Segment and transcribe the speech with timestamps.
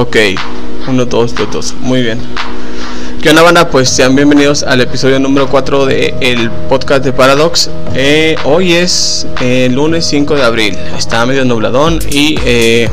[0.00, 0.16] Ok,
[0.88, 1.74] uno, dos, dos, dos.
[1.78, 2.18] Muy bien.
[3.22, 3.68] ¿Qué onda banda?
[3.68, 7.68] Pues sean bienvenidos al episodio número 4 de el podcast de Paradox.
[7.94, 10.78] Eh, hoy es el lunes 5 de abril.
[10.96, 12.88] Está medio nubladón y eh,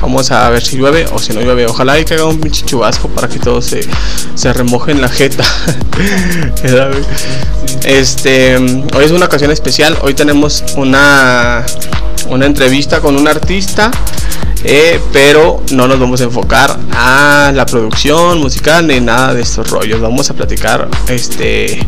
[0.00, 1.66] vamos a ver si llueve o si no llueve.
[1.66, 3.86] Ojalá y que haga un pinche chubasco para que todo se,
[4.34, 5.44] se remoje en la jeta.
[7.84, 9.98] este, hoy es una ocasión especial.
[10.00, 11.66] Hoy tenemos una,
[12.28, 13.90] una entrevista con un artista
[14.64, 19.70] eh, pero no nos vamos a enfocar a la producción musical ni nada de estos
[19.70, 20.00] rollos.
[20.00, 21.86] Vamos a platicar este,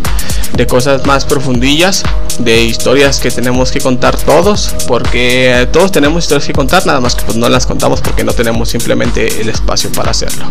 [0.55, 2.03] de cosas más profundillas,
[2.39, 7.15] de historias que tenemos que contar todos, porque todos tenemos historias que contar, nada más
[7.15, 10.47] que pues no las contamos porque no tenemos simplemente el espacio para hacerlo.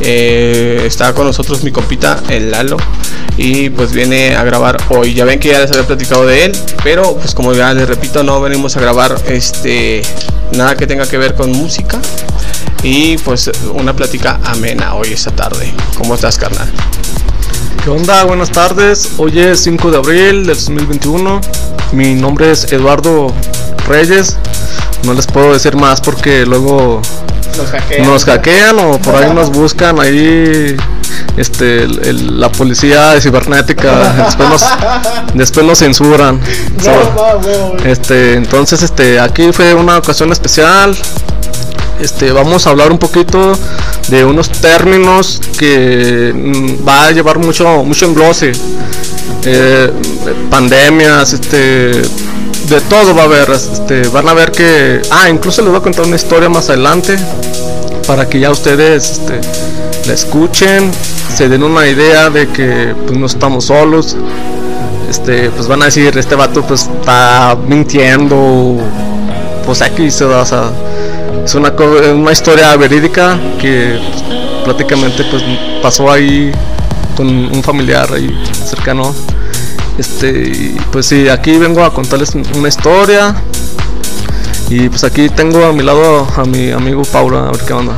[0.00, 2.76] Eh, está con nosotros mi compita, el Lalo,
[3.36, 5.14] y pues viene a grabar hoy.
[5.14, 8.22] Ya ven que ya les había platicado de él, pero pues como ya les repito,
[8.22, 10.02] no venimos a grabar este
[10.56, 11.98] nada que tenga que ver con música
[12.82, 15.72] y pues una plática amena hoy esta tarde.
[15.96, 16.68] ¿Cómo estás, carnal?
[17.82, 18.22] ¿Qué onda?
[18.22, 19.14] Buenas tardes.
[19.16, 21.40] Hoy es 5 de abril del 2021.
[21.90, 23.34] Mi nombre es Eduardo
[23.88, 24.36] Reyes.
[25.02, 27.02] No les puedo decir más porque luego
[28.06, 30.76] nos hackean, o por ahí nos buscan ahí
[31.36, 34.64] este la policía cibernética después nos,
[35.34, 36.40] después nos censuran
[37.84, 40.96] este entonces este aquí fue una ocasión especial
[42.00, 43.54] este vamos a hablar un poquito
[44.08, 48.52] de unos términos que mm, va a llevar mucho mucho englose.
[49.44, 49.90] Eh,
[50.50, 52.02] pandemias este
[52.68, 55.82] de todo va a haber, este, van a ver que, ah, incluso les voy a
[55.82, 57.16] contar una historia más adelante
[58.06, 59.40] para que ya ustedes este,
[60.06, 60.90] la escuchen,
[61.34, 64.16] se den una idea de que pues, no estamos solos,
[65.10, 68.78] este, pues van a decir, este vato pues está mintiendo,
[69.66, 70.44] pues aquí se da,
[71.44, 73.98] es una, una historia verídica que
[74.64, 75.42] prácticamente pues
[75.82, 76.52] pasó ahí
[77.16, 79.14] con un familiar ahí cercano
[79.98, 83.34] este, pues sí, aquí vengo a contarles una historia.
[84.68, 87.94] Y pues aquí tengo a mi lado a mi amigo Paulo, a ver qué onda.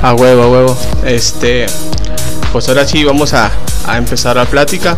[0.00, 0.78] A huevo, a huevo.
[1.04, 1.66] Este,
[2.52, 3.50] pues ahora sí vamos a,
[3.86, 4.96] a empezar la plática.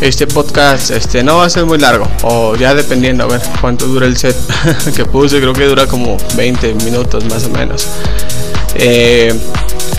[0.00, 3.86] Este podcast este, no va a ser muy largo, o ya dependiendo, a ver cuánto
[3.86, 4.36] dura el set
[4.96, 7.88] que puse, creo que dura como 20 minutos más o menos.
[8.74, 9.34] Eh,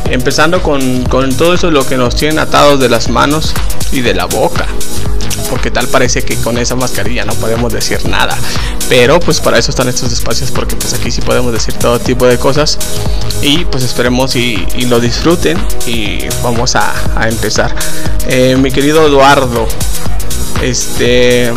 [0.10, 3.54] empezando con, con todo eso, lo que nos tienen atados de las manos,
[3.92, 4.68] y de la boca.
[5.50, 8.38] Porque tal parece que con esa mascarilla no podemos decir nada.
[8.88, 12.26] Pero pues para eso están estos espacios porque pues aquí sí podemos decir todo tipo
[12.26, 12.78] de cosas.
[13.42, 15.58] Y pues esperemos y, lo disfruten.
[15.88, 16.94] Y vamos a,
[17.28, 17.76] empezar.
[18.28, 19.68] Eh, mi querido Eduardo.
[20.62, 21.54] Este...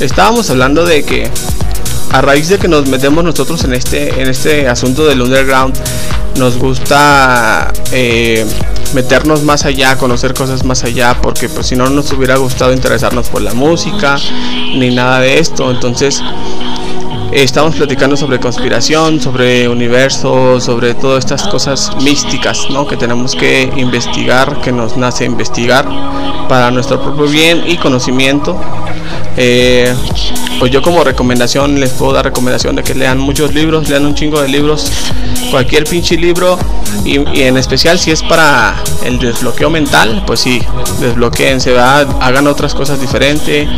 [0.00, 1.30] Estábamos hablando de que
[2.10, 5.76] a raíz de que nos metemos nosotros en este, en este asunto del underground,
[6.36, 8.44] nos gusta eh,
[8.94, 13.28] meternos más allá, conocer cosas más allá, porque pues si no nos hubiera gustado interesarnos
[13.28, 14.16] por la música
[14.76, 15.70] ni nada de esto.
[15.70, 16.22] Entonces
[17.32, 22.86] estamos platicando sobre conspiración, sobre universo, sobre todas estas cosas místicas, ¿no?
[22.86, 25.86] Que tenemos que investigar, que nos nace investigar
[26.48, 28.56] para nuestro propio bien y conocimiento.
[29.36, 29.92] Eh,
[30.58, 34.14] pues yo como recomendación les puedo dar recomendación de que lean muchos libros, lean un
[34.14, 34.90] chingo de libros,
[35.50, 36.58] cualquier pinche libro
[37.04, 40.62] y, en especial si es para el desbloqueo mental, pues sí,
[41.00, 43.68] desbloqueense, hagan otras cosas diferentes,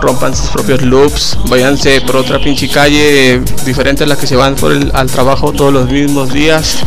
[0.00, 4.56] rompan sus propios loops, váyanse por otra pinche calle diferente a la que se van
[4.56, 6.78] por el, al trabajo todos los mismos días,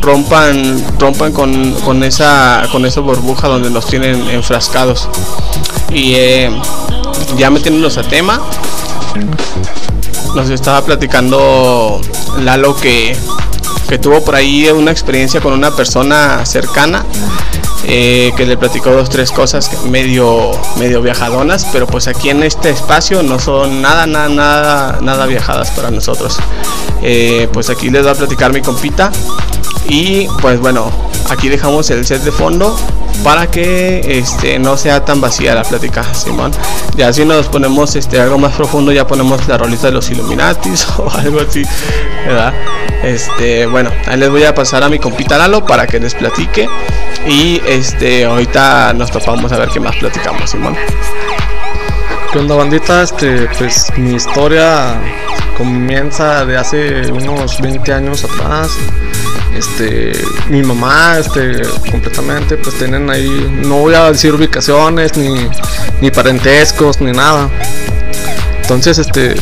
[0.00, 5.08] rompan, rompan con, con esa con esa burbuja donde nos tienen enfrascados.
[5.92, 6.50] Y eh,
[7.36, 8.40] ya metiéndonos a tema,
[10.34, 12.00] nos estaba platicando
[12.38, 13.16] Lalo que
[13.88, 17.04] que tuvo por ahí una experiencia con una persona cercana
[17.84, 22.70] eh, que le platicó dos tres cosas medio medio viajadonas pero pues aquí en este
[22.70, 26.38] espacio no son nada nada nada nada viajadas para nosotros.
[27.02, 29.10] Eh, pues aquí les voy a platicar mi compita
[29.88, 30.90] y pues bueno
[31.30, 32.76] aquí dejamos el set de fondo
[33.22, 36.52] para que este no sea tan vacía la plática, Simón.
[36.96, 40.86] Ya si nos ponemos este algo más profundo, ya ponemos la rolita de los Illuminatis
[40.98, 41.62] o algo así,
[42.26, 42.52] ¿verdad?
[43.02, 46.68] Este, bueno, ahí les voy a pasar a mi compita Lalo para que les platique
[47.26, 50.76] y este ahorita nos topamos a ver qué más platicamos, Simón.
[52.32, 53.02] ¿Qué onda bandita?
[53.02, 54.94] Este, pues mi historia
[55.58, 58.78] comienza de hace unos 20 años atrás
[59.56, 60.12] este
[60.48, 65.48] mi mamá este completamente pues tienen ahí no voy a decir ubicaciones ni,
[66.00, 67.48] ni parentescos ni nada
[68.62, 69.34] entonces este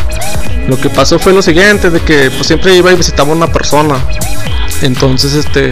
[0.70, 3.96] lo que pasó fue lo siguiente, de que pues siempre iba y visitaba una persona.
[4.82, 5.70] Entonces, este,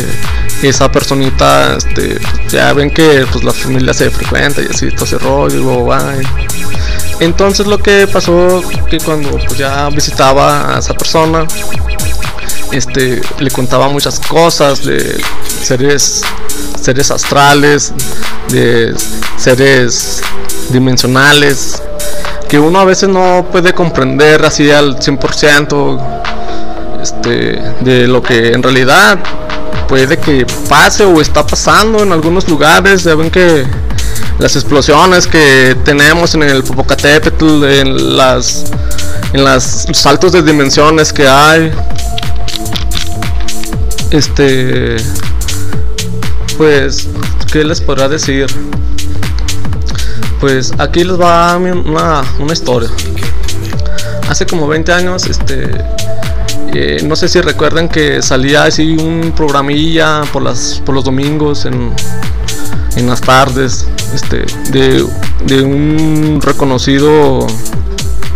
[0.63, 2.19] esa personita, este,
[2.49, 7.67] ya ven que pues la familia se frecuenta y así todo ese rollo, y Entonces
[7.67, 11.47] lo que pasó que cuando pues ya visitaba a esa persona,
[12.73, 15.21] este, le contaba muchas cosas de
[15.63, 16.23] seres,
[16.81, 17.93] seres astrales,
[18.51, 18.95] de
[19.37, 20.23] seres
[20.71, 21.83] dimensionales,
[22.49, 26.21] que uno a veces no puede comprender así al 100%
[27.03, 29.19] este, de lo que en realidad
[29.89, 33.05] puede que pase o está pasando en algunos lugares.
[33.05, 33.67] Ya ven que
[34.39, 38.65] las explosiones que tenemos en el Popocatépetl, en las
[39.33, 41.71] en las saltos de dimensiones que hay,
[44.11, 44.97] este,
[46.57, 47.09] pues,
[47.53, 48.47] ¿qué les podrá decir?
[50.41, 52.91] Pues aquí les va una, una historia.
[54.29, 55.71] Hace como 20 años, este,
[56.75, 61.65] eh, no sé si recuerdan que salía así un programilla por las por los domingos
[61.65, 61.93] en,
[62.97, 65.05] en las tardes, este, de,
[65.47, 67.47] de un reconocido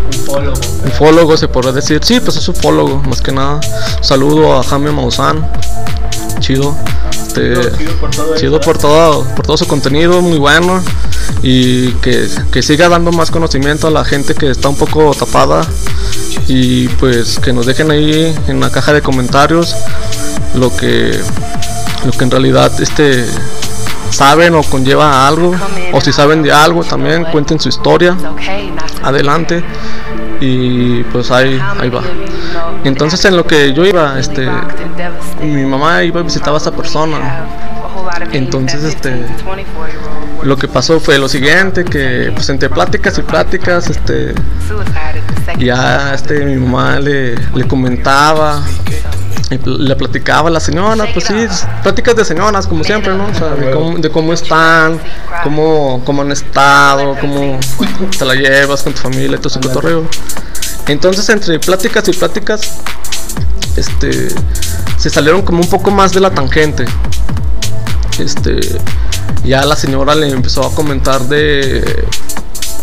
[0.08, 0.60] ufólogo.
[0.86, 3.60] ufólogo se podría decir, sí, pues es ufólogo, más que nada.
[4.00, 5.46] Saludo a Jaime Maussan,
[6.40, 6.76] chido.
[7.10, 7.54] Este,
[8.36, 10.82] chido, por todo, por todo su contenido, muy bueno.
[11.42, 15.66] Y que, que, siga dando más conocimiento a la gente que está un poco tapada.
[16.46, 19.74] Y pues que nos dejen ahí en la caja de comentarios
[20.54, 21.18] lo que
[22.04, 23.24] lo que en realidad este
[24.10, 25.54] saben o conlleva algo.
[25.92, 28.16] O si saben de algo también cuenten su historia
[29.02, 29.62] adelante
[30.40, 32.02] y pues ahí ahí va.
[32.84, 34.48] Entonces en lo que yo iba este
[35.40, 37.46] mi mamá iba a visitar a esta persona.
[38.32, 39.26] Entonces este
[40.42, 44.34] lo que pasó fue lo siguiente que pues entre pláticas y pláticas este
[45.58, 48.62] ya este mi mamá le, le comentaba
[49.64, 51.34] le platicaba a la señora, pues sí,
[51.82, 53.26] pláticas de señoras, como siempre, ¿no?
[53.26, 55.00] O sea, de cómo, de cómo están,
[55.42, 57.58] cómo, cómo han estado, cómo
[58.18, 60.04] te la llevas con tu familia y todo ese cotorreo.
[60.88, 62.78] Entonces, entre pláticas y pláticas,
[63.76, 64.28] este,
[64.96, 66.84] se salieron como un poco más de la tangente.
[68.18, 68.60] Este,
[69.44, 72.04] ya la señora le empezó a comentar de,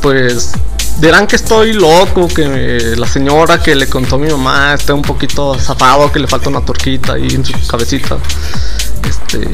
[0.01, 0.51] pues,
[0.99, 5.01] dirán que estoy loco, que la señora que le contó a mi mamá está un
[5.01, 8.17] poquito zafado, que le falta una torquita ahí en su cabecita.
[9.07, 9.49] Este,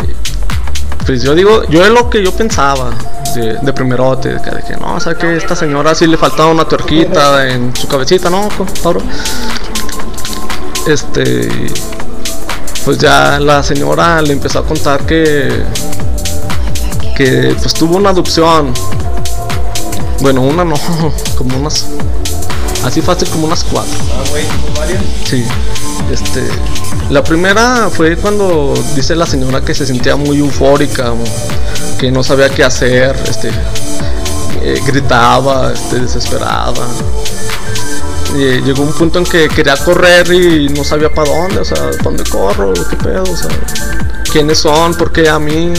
[1.05, 2.91] pues yo digo, yo es lo que yo pensaba
[3.35, 7.47] de, primerote, de que, no, o sea que esta señora sí le faltaba una tuerquita
[7.47, 8.49] en su cabecita, ¿no,
[8.81, 9.01] Pablo?
[10.87, 11.49] Este,
[12.83, 15.63] pues ya la señora le empezó a contar que,
[17.15, 18.73] que pues tuvo una adopción
[20.21, 20.75] bueno, una no,
[21.37, 21.85] como unas.
[22.83, 23.93] Así fácil como unas cuatro.
[24.11, 24.45] Ah, güey,
[24.77, 25.03] varias.
[25.25, 25.43] Sí.
[26.11, 26.43] Este.
[27.09, 31.13] La primera fue cuando dice la señora que se sentía muy eufórica,
[31.99, 33.49] que no sabía qué hacer, este.
[34.61, 36.73] Eh, gritaba, este, desesperada.
[38.35, 41.77] Y llegó un punto en que quería correr y no sabía para dónde, o sea,
[41.77, 42.73] ¿para dónde corro?
[42.73, 43.23] ¿Qué pedo?
[43.23, 43.49] O sea,
[44.31, 44.93] ¿quiénes son?
[44.95, 45.71] ¿Por qué a mí?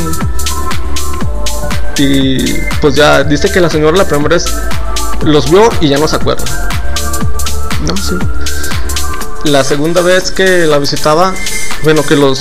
[1.98, 4.44] Y pues ya dice que la señora la primera vez
[5.22, 6.44] los vio y ya no se acuerda.
[7.86, 8.14] No, sí.
[9.44, 11.32] La segunda vez que la visitaba,
[11.84, 12.40] bueno, que los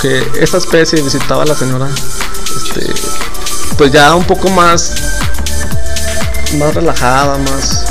[0.00, 1.88] que esa especie visitaba a la señora,
[2.56, 2.86] este,
[3.78, 4.92] pues ya un poco más
[6.58, 7.84] más relajada, más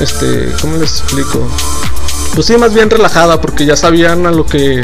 [0.00, 1.48] este, ¿cómo les explico?
[2.34, 4.82] Pues sí, más bien relajada porque ya sabían a lo que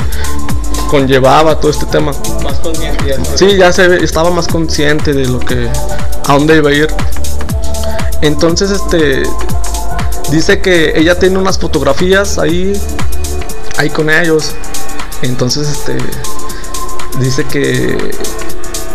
[0.91, 2.13] conllevaba todo este tema.
[2.43, 3.17] Más consciente.
[3.37, 5.69] Sí, ya se estaba más consciente de lo que
[6.27, 6.89] a dónde iba a ir.
[8.21, 9.23] Entonces, este
[10.31, 12.73] dice que ella tiene unas fotografías ahí
[13.77, 14.53] ahí con ellos.
[15.23, 15.97] Entonces, este
[17.21, 18.11] dice que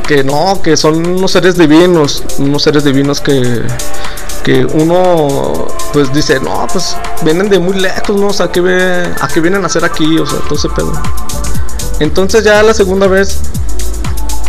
[0.07, 3.61] que no, que son unos seres divinos, unos seres divinos que
[4.43, 8.27] que uno pues dice, no, pues vienen de muy lejos, ¿no?
[8.27, 10.17] O sea, ¿qué, ve, ¿a qué vienen a hacer aquí?
[10.17, 10.91] O sea, todo ese pedo.
[11.99, 13.39] Entonces ya la segunda vez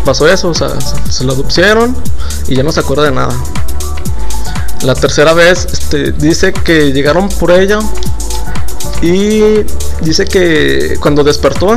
[0.05, 1.97] pasó eso, o sea, se lo adoptaron
[2.49, 3.35] y ya no se acuerda de nada.
[4.83, 7.81] La tercera vez este, dice que llegaron por ella
[9.03, 9.65] y
[10.03, 11.77] dice que cuando despertó,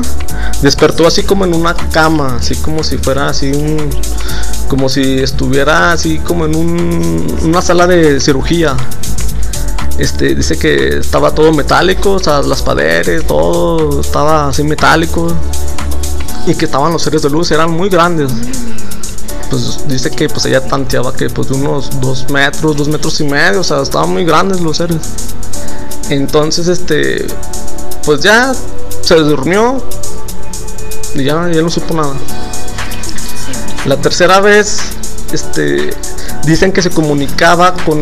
[0.62, 3.90] despertó así como en una cama, así como si fuera así un,
[4.70, 8.76] como si estuviera así como en un, una sala de cirugía.
[9.98, 15.28] Este, dice que estaba todo metálico, o sea, las paredes, todo estaba así metálico
[16.48, 18.32] y que estaban los seres de luz, eran muy grandes.
[19.50, 23.26] pues dice que pues ella tanteaba que pues de unos dos metros, dos metros y
[23.26, 24.98] medio, o sea, estaban muy grandes los seres.
[26.10, 27.28] Entonces, este,
[28.06, 28.54] pues ya
[29.02, 29.82] se durmió
[31.16, 32.14] y ya, ya no supo nada.
[33.86, 34.80] La tercera vez,
[35.32, 35.94] este,
[36.46, 38.02] dicen que se comunicaba con,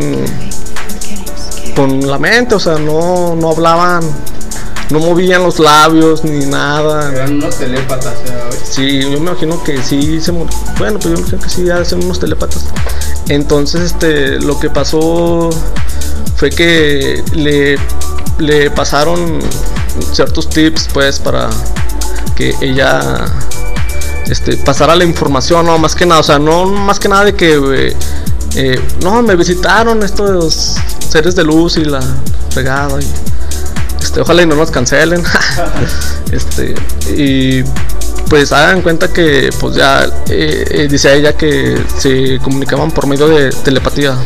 [1.76, 4.04] con la mente, o sea, no, no hablaban,
[4.90, 7.12] no movían los labios ni nada.
[7.12, 8.62] Eran unos telépatas, ¿sabes?
[8.64, 12.20] Sí, yo me imagino que sí se Bueno, pues yo creo que sí, ya unos
[12.20, 12.66] telepatas.
[13.30, 15.50] Entonces, este, lo que pasó
[16.36, 17.78] fue que le,
[18.40, 19.40] le pasaron
[20.12, 21.50] ciertos tips, pues, para
[22.36, 23.26] que ella
[24.28, 27.36] este, pasara la información, no, más que nada, o sea, no más que nada de
[27.36, 27.96] que, eh,
[28.56, 30.76] eh, no, me visitaron estos
[31.10, 32.02] seres de luz y la
[32.50, 33.08] fregada y
[34.02, 35.24] este, ojalá y no nos cancelen.
[36.32, 36.76] este,
[37.16, 37.64] y
[38.30, 43.28] pues hagan cuenta que pues ya eh, eh, dice ella que se comunicaban por medio
[43.28, 44.18] de telepatía.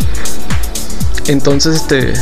[1.28, 2.14] Entonces, este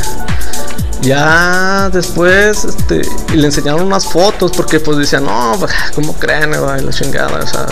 [1.02, 3.02] ya después este,
[3.36, 6.52] le enseñaron unas fotos porque pues decían, no, pues, ¿cómo creen?
[6.54, 7.66] Y la chingada, o sea,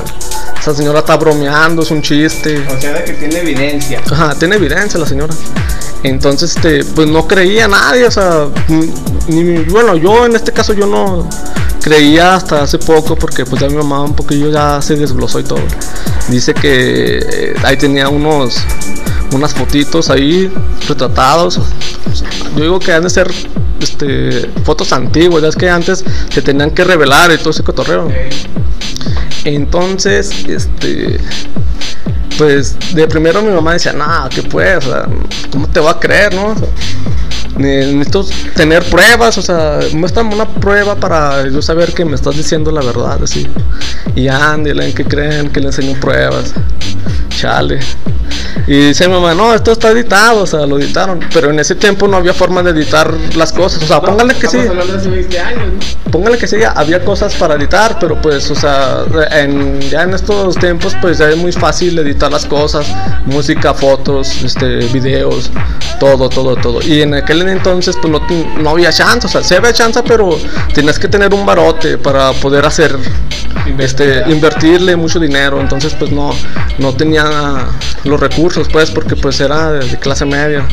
[0.61, 2.63] esa señora está bromeando, es un chiste.
[2.67, 4.01] O sea, de que tiene evidencia.
[4.11, 5.33] Ajá, tiene evidencia la señora.
[6.03, 10.51] Entonces, este, pues no creía a nadie, o sea, ni, ni- bueno, yo en este
[10.51, 11.27] caso yo no
[11.81, 15.43] creía hasta hace poco porque pues ya mi mamá un poquillo ya se desglosó y
[15.43, 15.59] todo.
[16.27, 18.55] Dice que eh, ahí tenía unos
[19.33, 20.51] unas fotitos ahí
[20.87, 21.59] retratados.
[22.55, 23.31] Yo digo que han de ser
[23.81, 28.11] este fotos antiguas, es que antes se tenían que revelar y todo ese cotorreo.
[29.43, 31.19] Entonces, este
[32.37, 35.07] pues de primero mi mamá decía, no, que pues, o sea,
[35.51, 36.55] ¿cómo te va a creer, no?
[37.57, 42.35] Ne- necesito tener pruebas, o sea, muéstrame una prueba para yo saber que me estás
[42.37, 43.47] diciendo la verdad, así.
[44.15, 45.49] Y ándale, ¿en qué creen?
[45.49, 46.53] Que le enseño pruebas.
[47.29, 47.79] Chale.
[48.67, 51.19] Y dice mi mamá, no, esto está editado, o sea, lo editaron.
[51.33, 54.47] Pero en ese tiempo no había forma de editar las cosas, o sea, póngale que
[54.47, 54.57] sí.
[54.59, 55.61] Hace 20 años,
[56.05, 56.11] ¿no?
[56.11, 60.55] Póngale que sí, había cosas para editar, pero pues, o sea, en, ya en estos
[60.57, 62.85] tiempos, pues ya es muy fácil editar las cosas,
[63.25, 65.49] música, fotos, este, videos,
[65.99, 66.81] todo, todo, todo.
[66.81, 68.19] Y en aquel entonces, pues no,
[68.61, 70.37] no había chance, o sea, sí había chance, pero
[70.73, 72.95] tenías que tener un barote para poder hacer,
[73.77, 75.59] este, invertirle mucho dinero.
[75.61, 76.31] Entonces, pues no,
[76.79, 77.65] no tenía
[78.03, 80.67] los recursos, pues, porque pues era de, de clase media.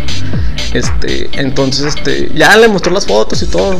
[0.72, 3.78] Este, entonces, este, ya le mostró las fotos y todo.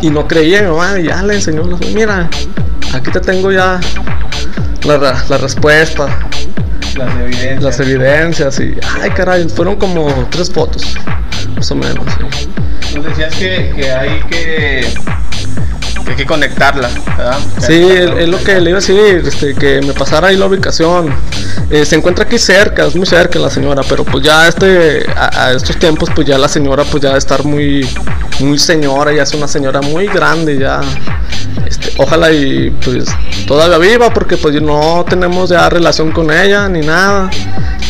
[0.00, 2.28] Y no creía mi mamá, y ya le enseñó, las- mira,
[2.92, 3.78] aquí te tengo ya
[4.84, 6.28] la, la respuesta,
[6.96, 7.62] Las evidencias.
[7.62, 10.82] las evidencias y, ay caray, fueron como tres fotos,
[11.54, 12.04] más o menos.
[12.38, 12.48] sí.
[12.96, 14.86] Nos decías que, que hay que,
[16.04, 17.38] que hay que conectarla, ¿verdad?
[17.58, 21.14] Sí, es lo que le iba a decir, este, que me pasara ahí la ubicación.
[21.70, 25.46] Eh, se encuentra aquí cerca, es muy cerca la señora, pero pues ya este, a,
[25.46, 27.88] a estos tiempos, pues ya la señora, pues ya de estar muy,
[28.40, 30.80] muy señora, ya es una señora muy grande, ya.
[31.66, 33.06] Este, ojalá y pues
[33.46, 37.30] todavía viva, porque pues no tenemos ya relación con ella ni nada.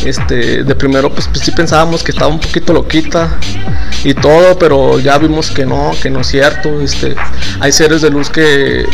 [0.04, 3.38] Este, de primero pues, pues, sí pensábamos que estaba un poquito loquita
[4.04, 6.80] y todo, pero ya vimos que no, que no es cierto.
[6.80, 7.14] Este,
[7.60, 8.84] hay seres de luz que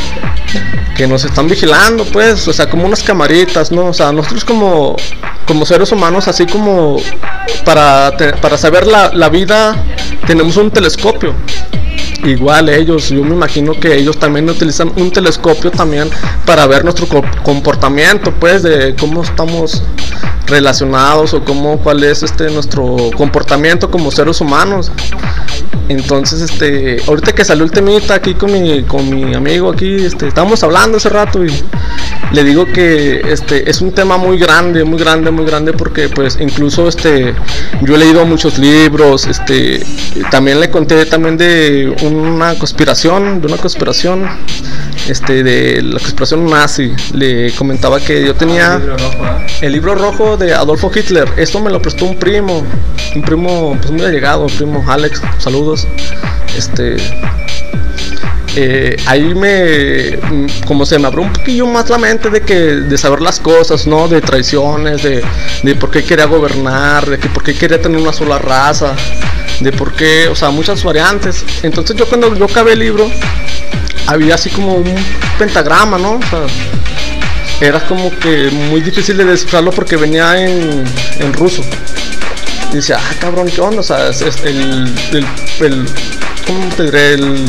[0.99, 3.87] que nos están vigilando, pues, o sea, como unas camaritas, ¿no?
[3.87, 4.97] O sea, nosotros como,
[5.49, 6.99] como seres humanos, así como
[7.65, 9.75] para, para saber la, la vida,
[10.27, 11.35] tenemos un telescopio.
[12.25, 16.11] Igual ellos, yo me imagino que ellos también utilizan un telescopio también
[16.45, 19.83] para ver nuestro co- comportamiento, pues, de cómo estamos
[20.47, 24.91] relacionados o cómo, cuál es este nuestro comportamiento como seres humanos.
[25.89, 30.29] Entonces, este, ahorita que salió el temita aquí con mi, con mi amigo aquí, este,
[30.29, 31.51] estábamos hablando hace rato y
[32.33, 36.39] le digo que este es un tema muy grande, muy grande, muy grande porque pues
[36.41, 37.35] incluso este
[37.83, 39.85] yo he leído muchos libros, este
[40.31, 44.29] también le conté también de una conspiración, de una conspiración
[45.09, 46.93] este de la conspiración nazi.
[47.13, 49.47] Le comentaba que yo tenía Libro rojo, ¿verdad?
[49.63, 52.63] el libro rojo de Adolfo Hitler, esto me lo prestó un primo,
[53.15, 55.87] un primo pues muy allegado, un primo Alex, saludos.
[56.57, 56.97] Este
[58.57, 62.55] eh, ahí me mm, como se me abrió un poquillo más la mente de que
[62.55, 64.09] de saber las cosas, ¿no?
[64.09, 65.23] De traiciones, de,
[65.63, 68.95] de por qué quería gobernar, de que por qué quería tener una sola raza,
[69.61, 71.45] de por qué, o sea, muchas variantes.
[71.63, 73.11] Entonces yo cuando yo acabé el libro
[74.07, 74.95] había así como un
[75.39, 76.13] pentagrama, ¿no?
[76.15, 76.47] O sea,
[77.61, 80.85] era como que muy difícil de descifrarlo porque venía en,
[81.19, 81.63] en ruso.
[82.73, 83.81] Y decía, ah, cabrón, ¿qué onda?
[83.81, 85.27] O sea, es, el, el,
[85.61, 85.87] el-
[86.47, 87.15] ¿cómo te diré?
[87.15, 87.47] El,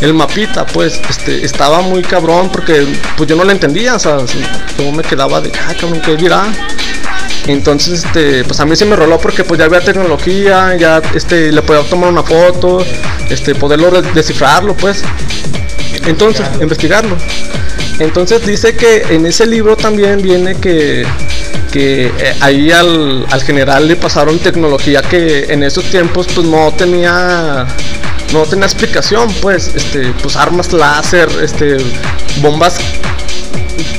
[0.00, 4.18] el mapita, pues, este, estaba muy cabrón porque pues yo no lo entendía, o sea,
[4.78, 6.44] luego me quedaba de, ah, cabrón, ¿qué dirá?
[7.46, 11.52] Entonces, este, pues a mí se me roló porque pues ya había tecnología, ya este,
[11.52, 12.84] le podía tomar una foto,
[13.28, 15.02] este, poderlo descifrarlo, pues.
[16.06, 17.16] Entonces, investigarlo.
[17.98, 21.04] Entonces dice que en ese libro también viene que,
[21.70, 26.72] que eh, ahí al, al, general le pasaron tecnología que en esos tiempos pues no
[26.72, 27.66] tenía
[28.32, 31.78] no tenía explicación pues este pues armas láser este
[32.40, 32.78] bombas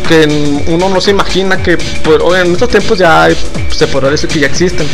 [0.07, 3.29] que uno no se imagina que pues, en estos tiempos ya
[3.69, 4.88] se podrá decir que ya existen.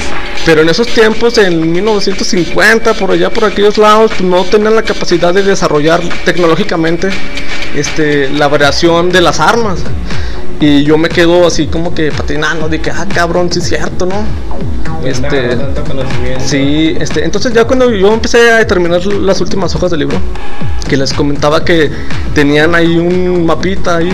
[0.46, 4.84] Pero en esos tiempos en 1950 por allá por aquellos lados pues, no tenían la
[4.84, 7.10] capacidad de desarrollar tecnológicamente
[7.76, 9.80] este la variación de las armas
[10.60, 14.06] y yo me quedo así como que patinando de que ah cabrón sí es cierto
[14.06, 14.26] no
[15.06, 15.58] este
[16.40, 20.18] sí este entonces ya cuando yo empecé a terminar las últimas hojas del libro
[20.90, 21.92] que les comentaba que
[22.34, 24.12] tenían ahí un mapita ahí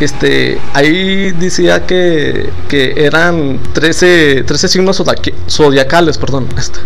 [0.00, 5.02] este, ahí decía que, que eran 13, 13 signos
[5.48, 6.48] zodiacales, perdón.
[6.58, 6.80] Este.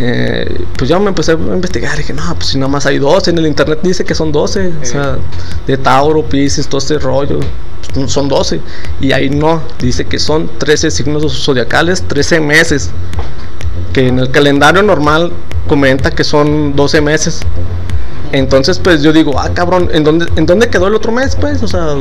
[0.00, 2.98] Eh, pues ya me empecé a investigar y dije, no, pues si nada más hay
[2.98, 5.18] 12, en el internet dice que son 12, o sea,
[5.66, 7.40] de Tauro, Pisces, todo este rollo,
[7.92, 8.60] pues, son 12,
[9.00, 12.90] y ahí no, dice que son 13 signos zodiacales, 13 meses,
[13.92, 15.32] que en el calendario normal
[15.66, 17.40] comenta que son 12 meses,
[18.32, 21.34] entonces, pues yo digo, ah, cabrón, ¿en dónde, ¿en dónde quedó el otro mes?
[21.34, 21.96] Pues, o sea,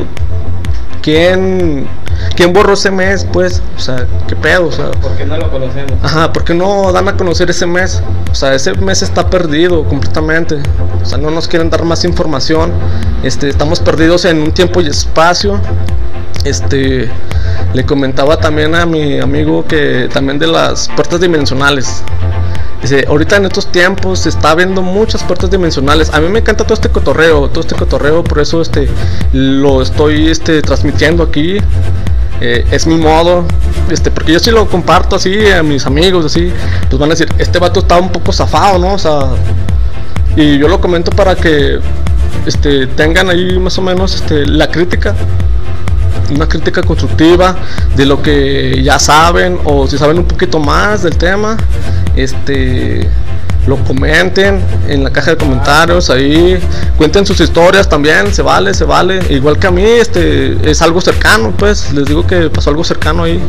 [1.01, 1.87] ¿quién,
[2.35, 3.25] ¿quién borró ese mes?
[3.31, 4.67] Pues, o sea, ¿qué pedo?
[4.67, 5.93] O sea, ¿por qué no lo conocemos?
[6.03, 8.01] Ajá, ¿por qué no dan a conocer ese mes?
[8.31, 10.57] O sea, ese mes está perdido completamente.
[11.01, 12.71] O sea, no nos quieren dar más información.
[13.23, 15.59] Este, estamos perdidos en un tiempo y espacio.
[16.43, 17.09] Este,
[17.73, 22.03] le comentaba también a mi amigo que también de las puertas dimensionales.
[23.07, 26.13] Ahorita en estos tiempos se está viendo muchas puertas dimensionales.
[26.13, 28.87] A mí me encanta todo este cotorreo, todo este cotorreo, por eso este
[29.33, 31.57] lo estoy este transmitiendo aquí.
[32.39, 33.45] Eh, es mi modo,
[33.89, 36.53] este, porque yo si lo comparto así a mis amigos, así,
[36.87, 38.93] pues van a decir, este vato está un poco zafado, ¿no?
[38.93, 39.29] O sea,
[40.35, 41.79] y yo lo comento para que
[42.45, 45.15] este, tengan ahí más o menos este, la crítica
[46.33, 47.55] una crítica constructiva
[47.95, 51.57] de lo que ya saben o si saben un poquito más del tema,
[52.17, 53.07] este
[53.65, 56.57] lo comenten en la caja de comentarios ahí
[56.97, 59.19] cuenten sus historias también se vale se vale.
[59.29, 63.23] Igual que a mí este es algo cercano pues les digo que pasó algo cercano
[63.23, 63.41] ahí.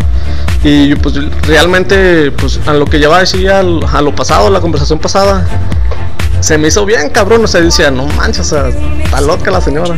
[0.64, 1.14] Y pues
[1.46, 5.46] realmente pues a lo que lleva decía a lo pasado la conversación pasada
[6.40, 9.96] se me hizo bien cabrón o sea decía no manches o está loca la señora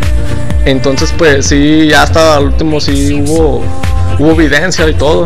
[0.64, 3.62] entonces, pues sí, ya hasta el último sí hubo,
[4.20, 5.24] hubo evidencia y todo.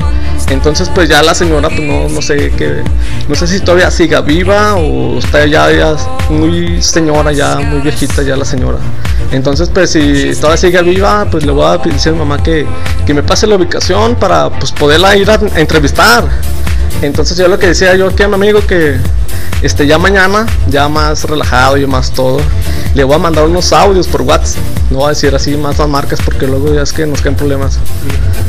[0.48, 2.82] Entonces, pues ya la señora, pues no, no sé qué,
[3.28, 5.96] no sé si todavía siga viva o está ya, ya
[6.30, 8.78] muy señora, ya muy viejita ya la señora.
[9.32, 12.66] Entonces, pues si todavía sigue viva, pues le voy a pedir a mi mamá que,
[13.06, 16.24] que me pase la ubicación para pues poderla ir a, entrevistar.
[17.02, 18.96] Entonces yo lo que decía yo aquí a mi amigo que
[19.62, 22.38] este ya mañana, ya más relajado y más todo,
[22.94, 24.62] le voy a mandar unos audios por WhatsApp.
[24.90, 27.34] No voy a decir así más las marcas porque luego ya es que nos caen
[27.34, 27.78] problemas.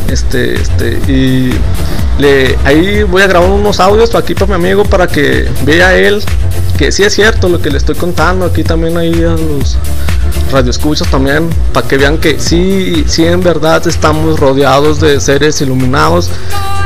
[0.09, 1.51] Este, este, y
[2.19, 6.23] le, ahí voy a grabar unos audios aquí para mi amigo para que vea él
[6.77, 8.45] que sí es cierto lo que le estoy contando.
[8.45, 9.77] Aquí también ahí a los
[10.51, 16.29] radioescuchas también para que vean que sí, sí en verdad estamos rodeados de seres iluminados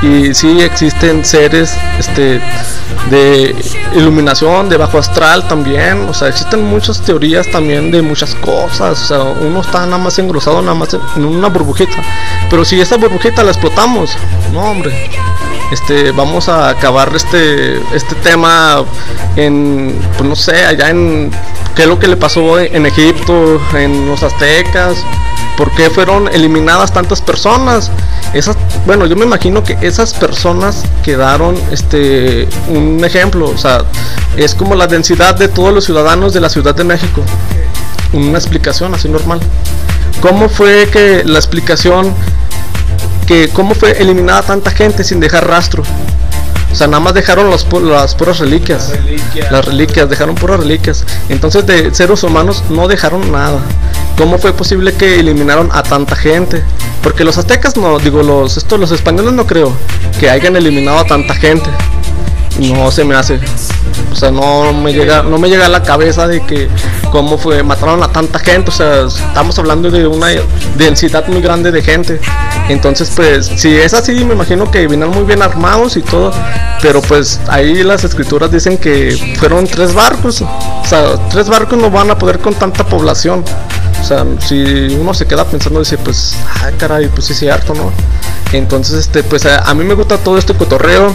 [0.02, 2.42] y sí existen seres este
[3.10, 3.56] de
[3.96, 9.06] iluminación, de bajo astral también, o sea, existen muchas teorías también de muchas cosas, o
[9.06, 11.98] sea, uno está nada más engrosado nada más en una burbujita,
[12.50, 14.16] pero si esa burbujita la explotamos,
[14.54, 15.10] no hombre,
[15.72, 18.84] este vamos a acabar este este tema
[19.36, 21.32] en pues no sé allá en
[21.76, 24.98] qué es lo que le pasó en Egipto en los aztecas
[25.58, 27.92] por qué fueron eliminadas tantas personas
[28.34, 33.84] esas bueno yo me imagino que esas personas quedaron este un ejemplo o sea
[34.38, 37.22] es como la densidad de todos los ciudadanos de la Ciudad de México.
[38.14, 39.40] Una explicación así normal.
[40.22, 42.14] Cómo fue que la explicación
[43.30, 45.84] que cómo fue eliminada tanta gente sin dejar rastro
[46.72, 48.94] o sea, nada más dejaron las, las puras reliquias.
[49.50, 50.10] Las reliquias.
[50.10, 51.04] dejaron puras reliquias.
[51.28, 53.60] Entonces de seres humanos no dejaron nada.
[54.18, 56.64] ¿Cómo fue posible que eliminaron a tanta gente?
[57.02, 59.74] Porque los aztecas no, digo, los, estos, los españoles no creo
[60.20, 61.70] que hayan eliminado a tanta gente.
[62.60, 63.40] No se me hace.
[64.12, 66.68] O sea, no me llega, no me llega a la cabeza de que
[67.12, 68.70] cómo fue, mataron a tanta gente.
[68.70, 70.28] O sea, estamos hablando de una
[70.76, 72.20] densidad muy grande de gente.
[72.70, 76.32] Entonces, pues, si es así, me imagino que vinieron muy bien armados y todo.
[76.82, 80.42] Pero pues ahí las escrituras dicen que fueron tres barcos.
[80.42, 83.44] O sea, tres barcos no van a poder con tanta población.
[84.02, 87.74] O sea, si uno se queda pensando, dice, pues, ah, caray, pues sí es cierto,
[87.74, 87.92] ¿no?
[88.52, 91.14] Entonces, este, pues a, a mí me gusta todo este cotorreo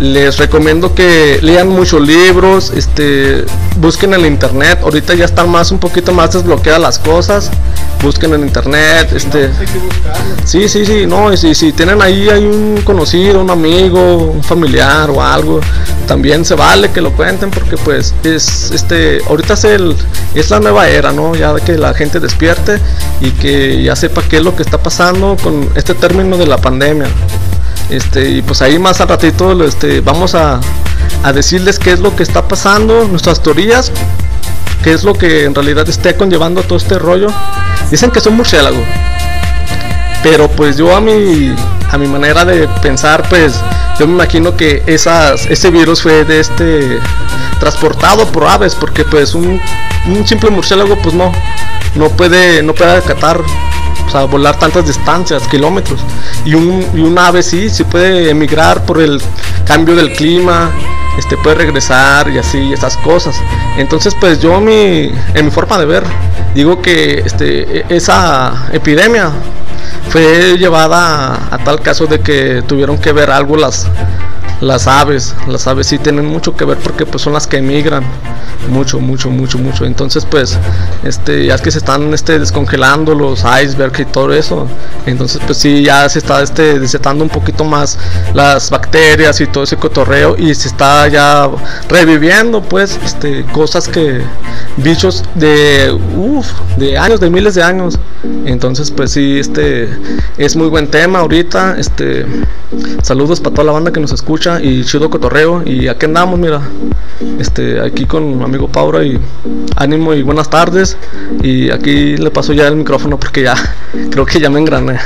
[0.00, 3.44] les recomiendo que lean muchos libros, este,
[3.76, 4.80] busquen en el internet.
[4.82, 7.50] Ahorita ya están más un poquito más desbloqueadas las cosas.
[8.02, 9.50] Busquen en internet, este.
[10.44, 14.42] sí, sí, sí, no, y si, si tienen ahí hay un conocido, un amigo, un
[14.42, 15.60] familiar o algo,
[16.08, 19.96] también se vale que lo cuenten porque pues es este, ahorita es el
[20.34, 21.34] es la nueva era, ¿no?
[21.34, 22.80] Ya que la gente despierte
[23.20, 26.56] y que ya sepa qué es lo que está pasando con este término de la
[26.56, 27.08] pandemia.
[27.90, 30.60] Este, y pues ahí más al ratito este, vamos a,
[31.34, 33.92] decirles qué es lo que está pasando, nuestras teorías,
[34.82, 37.28] qué es lo que en realidad esté conllevando todo este rollo.
[37.90, 38.82] Dicen que son murciélago.
[40.22, 41.54] Pero pues yo a mi,
[41.90, 43.52] a mi manera de pensar, pues
[44.00, 46.98] yo me imagino que ese virus fue de este
[47.58, 49.60] transportado por aves, porque pues un,
[50.24, 51.30] simple murciélago pues no,
[51.96, 53.42] no puede, no puede acatar
[54.30, 56.00] volar tantas distancias, kilómetros.
[56.46, 59.20] Y un, y un ave sí, sí puede emigrar por el
[59.66, 60.70] cambio del clima,
[61.18, 63.36] este puede regresar y así, esas cosas.
[63.76, 66.04] Entonces, pues yo mi, en mi forma de ver,
[66.54, 69.30] digo que este, e, esa epidemia
[70.10, 73.86] fue llevada a, tal caso de que tuvieron que ver algo las
[74.60, 78.04] las aves, las aves sí tienen mucho que ver porque pues son las que emigran
[78.68, 79.84] mucho, mucho, mucho, mucho.
[79.84, 80.58] Entonces pues
[81.02, 84.66] este ya es que se están este descongelando los icebergs y todo eso.
[85.06, 87.98] Entonces pues sí ya se está este desetando un poquito más
[88.34, 91.48] las bacterias y todo ese cotorreo y se está ya
[91.88, 94.22] reviviendo pues este cosas que
[94.76, 96.46] bichos de uf,
[96.76, 97.98] de años, de miles de años.
[98.44, 99.88] Entonces pues sí este
[100.36, 102.26] es muy buen tema ahorita, este
[103.02, 105.62] saludos para toda la banda que nos escucha y chido cotorreo.
[105.64, 106.60] Y aquí andamos, mira.
[107.38, 109.18] Este, aquí con mi amigo Paura y
[109.76, 110.96] ánimo y buenas tardes.
[111.42, 113.54] Y aquí le paso ya el micrófono porque ya
[114.10, 114.98] creo que ya me engrané.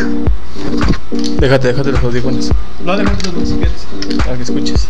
[1.38, 2.50] Déjate, déjate los audífonos.
[2.84, 3.86] No, déjate los si quieres.
[4.24, 4.88] Para que escuches.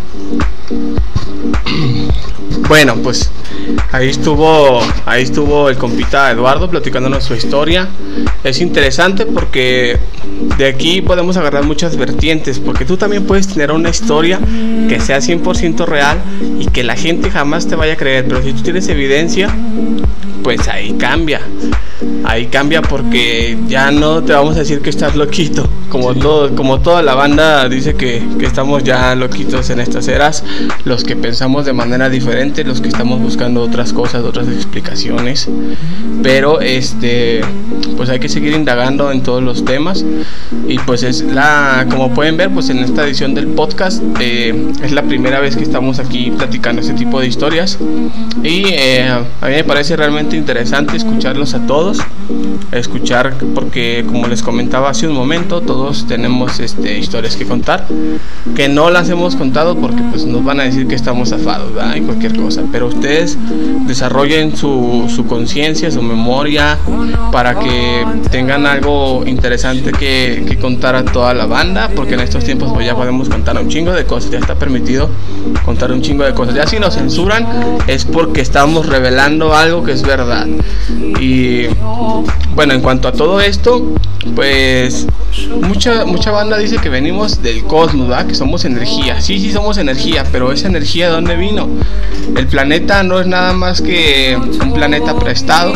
[2.69, 3.31] Bueno, pues
[3.93, 7.89] ahí estuvo, ahí estuvo el compita Eduardo platicándonos su historia.
[8.43, 9.99] Es interesante porque
[10.59, 14.39] de aquí podemos agarrar muchas vertientes, porque tú también puedes tener una historia
[14.89, 16.19] que sea 100% real
[16.59, 19.55] y que la gente jamás te vaya a creer, pero si tú tienes evidencia,
[20.43, 21.41] pues ahí cambia.
[22.25, 26.81] Ahí cambia porque ya no te vamos a decir que estás loquito, como todo, como
[26.81, 30.43] toda la banda dice que, que estamos ya loquitos en estas eras,
[30.85, 35.49] los que pensamos de manera diferente, los que estamos buscando otras cosas, otras explicaciones,
[36.23, 37.43] pero este
[37.97, 40.05] pues hay que seguir indagando en todos los temas
[40.67, 44.93] y pues es la como pueden ver pues en esta edición del podcast eh, es
[44.93, 47.79] la primera vez que estamos aquí platicando este tipo de historias
[48.43, 51.99] y eh, a mí me parece realmente interesante escucharlos a todos
[52.73, 57.87] escuchar porque como les comentaba hace un momento todos tenemos este historias que contar
[58.57, 62.01] que no las hemos contado porque pues nos van a decir que estamos afados y
[62.01, 63.39] cualquier cosa pero ustedes
[63.87, 66.79] desarrollen su, su conciencia su memoria
[67.31, 72.45] para que tengan algo interesante que, que, contar a toda la banda porque en estos
[72.45, 75.11] tiempos pues ya podemos contar un chingo de cosas ya está permitido
[75.65, 76.55] contar un chingo de cosas.
[76.55, 77.47] Ya si nos censuran
[77.87, 80.47] es porque estamos revelando algo que es verdad.
[81.21, 81.67] Y
[82.55, 83.95] bueno, en cuanto a todo esto,
[84.35, 85.07] pues
[85.61, 88.27] mucha mucha banda dice que venimos del cosmos, ¿verdad?
[88.27, 89.21] Que somos energía.
[89.21, 91.69] Sí, sí somos energía, pero esa energía de dónde vino?
[92.37, 95.75] El planeta no es nada más que un planeta prestado,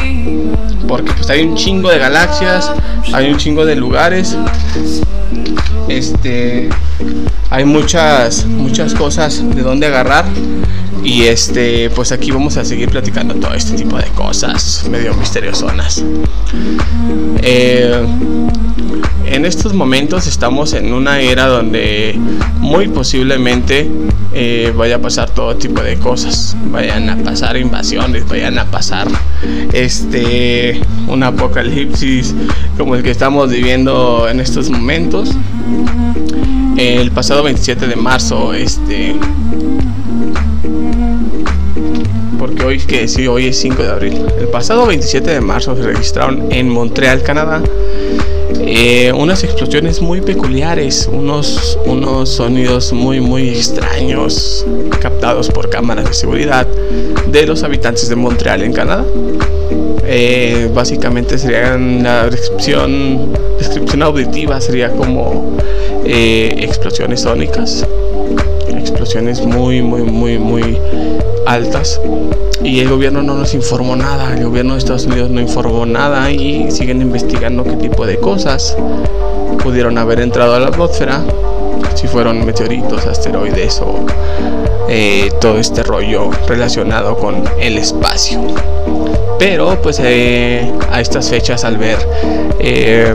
[0.86, 2.72] porque pues hay un chingo de galaxias,
[3.12, 4.36] hay un chingo de lugares.
[5.88, 6.68] Este
[7.50, 10.26] hay muchas muchas cosas de dónde agarrar
[11.04, 16.04] y este, pues aquí vamos a seguir platicando todo este tipo de cosas medio misteriosonas.
[17.42, 18.06] Eh,
[19.30, 22.18] en estos momentos estamos en una era donde
[22.60, 23.90] muy posiblemente
[24.32, 26.56] eh, vaya a pasar todo tipo de cosas.
[26.70, 29.06] Vayan a pasar invasiones, vayan a pasar
[29.72, 32.34] este un apocalipsis
[32.76, 35.30] como el que estamos viviendo en estos momentos.
[36.76, 39.16] El pasado 27 de marzo, este
[42.68, 44.26] hoy que sí, hoy es 5 de abril.
[44.38, 47.62] El pasado 27 de marzo se registraron en Montreal, Canadá,
[48.60, 54.66] eh, unas explosiones muy peculiares, unos, unos sonidos muy muy extraños
[55.00, 59.06] captados por cámaras de seguridad de los habitantes de Montreal en Canadá.
[60.04, 65.56] Eh, básicamente sería una descripción, descripción auditiva, sería como
[66.04, 67.86] eh, explosiones sónicas,
[68.88, 70.78] explosiones muy, muy, muy, muy
[71.46, 72.00] altas.
[72.62, 76.30] Y el gobierno no nos informó nada, el gobierno de Estados Unidos no informó nada
[76.30, 78.76] y siguen investigando qué tipo de cosas
[79.62, 81.22] pudieron haber entrado a la atmósfera,
[81.94, 84.06] si fueron meteoritos, asteroides o
[84.88, 88.40] eh, todo este rollo relacionado con el espacio.
[89.38, 91.98] Pero pues eh, a estas fechas al ver
[92.58, 93.14] eh,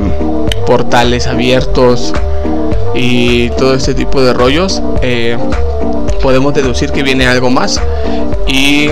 [0.66, 2.14] portales abiertos
[2.94, 5.38] y todo este tipo de rollos, eh,
[6.22, 7.82] podemos deducir que viene algo más
[8.48, 8.90] y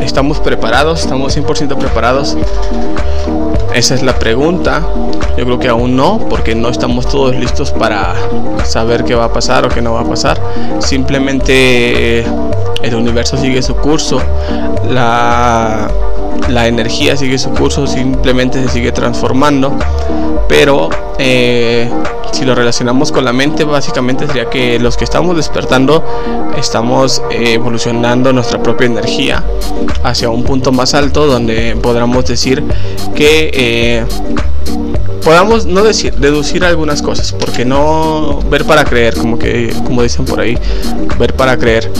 [0.00, 2.36] estamos preparados, estamos 100% preparados.
[3.74, 4.82] Esa es la pregunta.
[5.36, 8.14] Yo creo que aún no, porque no estamos todos listos para
[8.64, 10.40] saber qué va a pasar o qué no va a pasar.
[10.78, 14.20] Simplemente el universo sigue su curso,
[14.88, 15.90] la,
[16.48, 19.72] la energía sigue su curso, simplemente se sigue transformando,
[20.48, 21.90] pero eh,
[22.34, 26.04] si lo relacionamos con la mente, básicamente sería que los que estamos despertando
[26.58, 29.44] estamos eh, evolucionando nuestra propia energía
[30.02, 32.64] hacia un punto más alto donde podamos decir
[33.14, 34.04] que eh,
[35.22, 40.24] podamos no decir, deducir algunas cosas, porque no ver para creer, como que como dicen
[40.24, 40.58] por ahí,
[41.18, 41.90] ver para creer.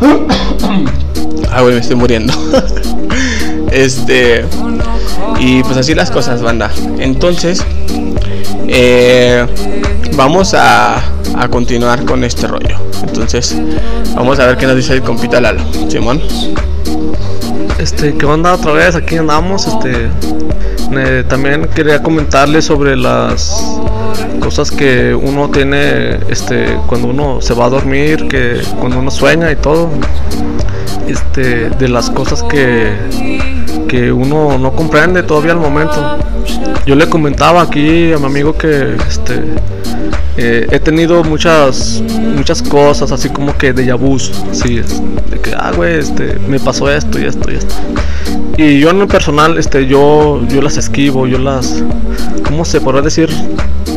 [1.52, 2.34] ah, güey, me estoy muriendo.
[3.70, 4.44] este
[5.38, 6.70] y pues así las cosas, banda.
[6.98, 7.64] Entonces,
[8.68, 9.46] eh,
[10.14, 10.96] vamos a,
[11.36, 12.78] a continuar con este rollo.
[13.02, 13.56] Entonces,
[14.14, 15.62] vamos a ver qué nos dice el compita Lalo.
[15.88, 16.20] Simón.
[17.78, 18.94] Este, ¿qué onda otra vez?
[18.94, 20.08] Aquí andamos, este
[21.28, 23.62] también quería comentarles sobre las
[24.40, 29.50] cosas que uno tiene este cuando uno se va a dormir, que cuando uno sueña
[29.50, 29.90] y todo.
[31.06, 32.92] Este, de las cosas que
[33.86, 36.18] que uno no comprende todavía al momento.
[36.86, 39.42] Yo le comentaba aquí a mi amigo que este
[40.36, 42.02] eh, he tenido muchas
[42.36, 44.76] muchas cosas así como que de vus, sí,
[45.30, 47.74] de que ah güey, este me pasó esto y esto y esto.
[48.58, 51.82] Y yo en lo personal este yo yo las esquivo, yo las
[52.44, 53.30] ¿cómo se podrá decir?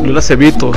[0.02, 0.72] Yo las evito.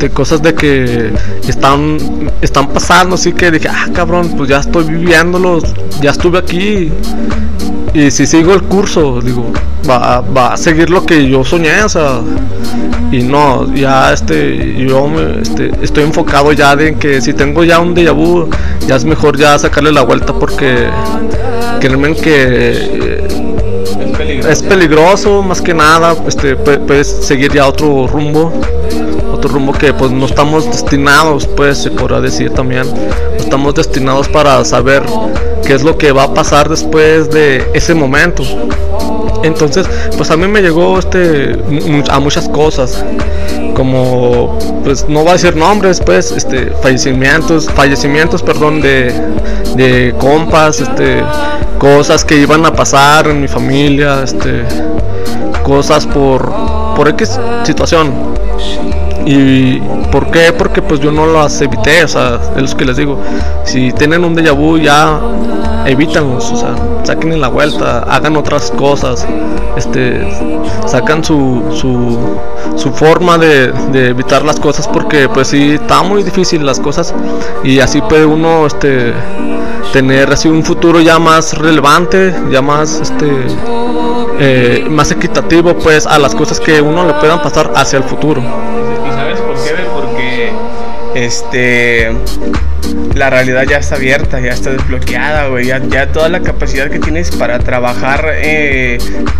[0.00, 1.12] Este, cosas de que
[1.46, 1.98] están
[2.40, 5.62] están pasando, así que dije, ah, cabrón, pues ya estoy viviéndolos,
[6.00, 6.90] ya estuve aquí.
[7.92, 9.52] Y si sigo el curso, digo,
[9.86, 12.20] va, va a seguir lo que yo soñé, o sea,
[13.12, 17.78] y no, ya este, yo me, este, estoy enfocado ya de que si tengo ya
[17.78, 18.48] un déjà vu,
[18.86, 20.88] ya es mejor ya sacarle la vuelta porque
[21.78, 23.22] créanme que
[24.48, 28.50] es peligroso más que nada, este, puedes seguir ya otro rumbo
[29.40, 32.84] otro rumbo que pues no estamos destinados, pues se podrá decir también,
[33.38, 35.02] estamos destinados para saber
[35.66, 38.42] qué es lo que va a pasar después de ese momento.
[39.42, 41.56] Entonces, pues a mí me llegó este
[42.10, 43.02] a muchas cosas,
[43.74, 49.14] como pues no voy a decir nombres, pues este fallecimientos, fallecimientos, perdón, de
[49.74, 51.24] de compas, este
[51.78, 54.64] cosas que iban a pasar en mi familia, este
[55.62, 56.52] cosas por
[56.94, 58.30] por X situación
[59.26, 59.80] ¿Y
[60.10, 60.52] por qué?
[60.56, 63.18] Porque pues yo no las evité, o sea, es lo que les digo.
[63.64, 65.20] Si tienen un déjà vu ya
[65.86, 69.26] evítanlos, o sea, saquen la vuelta, hagan otras cosas,
[69.76, 70.26] este,
[70.86, 72.18] sacan su, su,
[72.76, 77.14] su forma de, de, evitar las cosas porque pues sí, está muy difícil las cosas
[77.64, 79.12] y así puede uno, este,
[79.92, 83.28] tener así un futuro ya más relevante, ya más, este,
[84.38, 88.42] eh, más equitativo pues a las cosas que uno le puedan pasar hacia el futuro.
[91.14, 92.10] Este
[93.14, 95.66] la realidad ya está abierta, ya está desbloqueada, güey.
[95.66, 98.98] Ya, toda la capacidad que tienes para trabajar eh,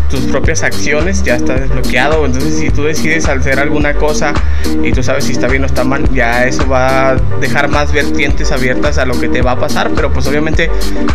[0.09, 2.27] tus propias acciones ya está desbloqueado.
[2.27, 4.35] Entonces, si tú decides hacer alguna cosa
[4.83, 7.93] y tú sabes si está bien o está mal, ya eso va a dejar más
[7.93, 9.91] vertientes abiertas a lo que te va a pasar.
[9.95, 10.71] Pero, pues, obviamente,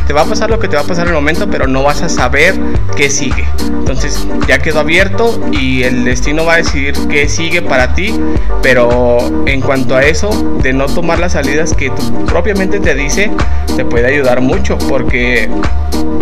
[0.07, 1.83] te va a pasar lo que te va a pasar en el momento, pero no
[1.83, 2.55] vas a saber
[2.95, 3.45] qué sigue.
[3.59, 8.19] Entonces, ya quedó abierto y el destino va a decidir qué sigue para ti.
[8.61, 13.31] Pero, en cuanto a eso, de no tomar las salidas que tu propia te dice
[13.75, 15.49] te puede ayudar mucho porque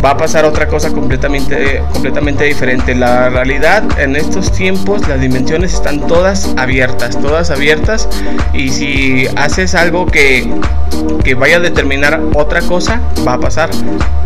[0.04, 2.96] va a pasar otra cosa completamente, completamente diferente.
[2.96, 8.10] La realidad en estos tiempos, las dimensiones están todas abiertas, todas abiertas.
[8.54, 10.52] Y si haces algo que,
[11.24, 13.70] que vaya a determinar otra cosa, va a pasar.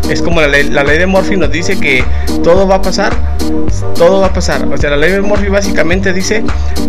[0.08, 2.02] Es como la ley, de Murphy nos dice que
[2.42, 3.12] todo va a pasar,
[3.94, 4.66] todo va a pasar.
[4.72, 6.42] O sea, la ley de Murphy básicamente dice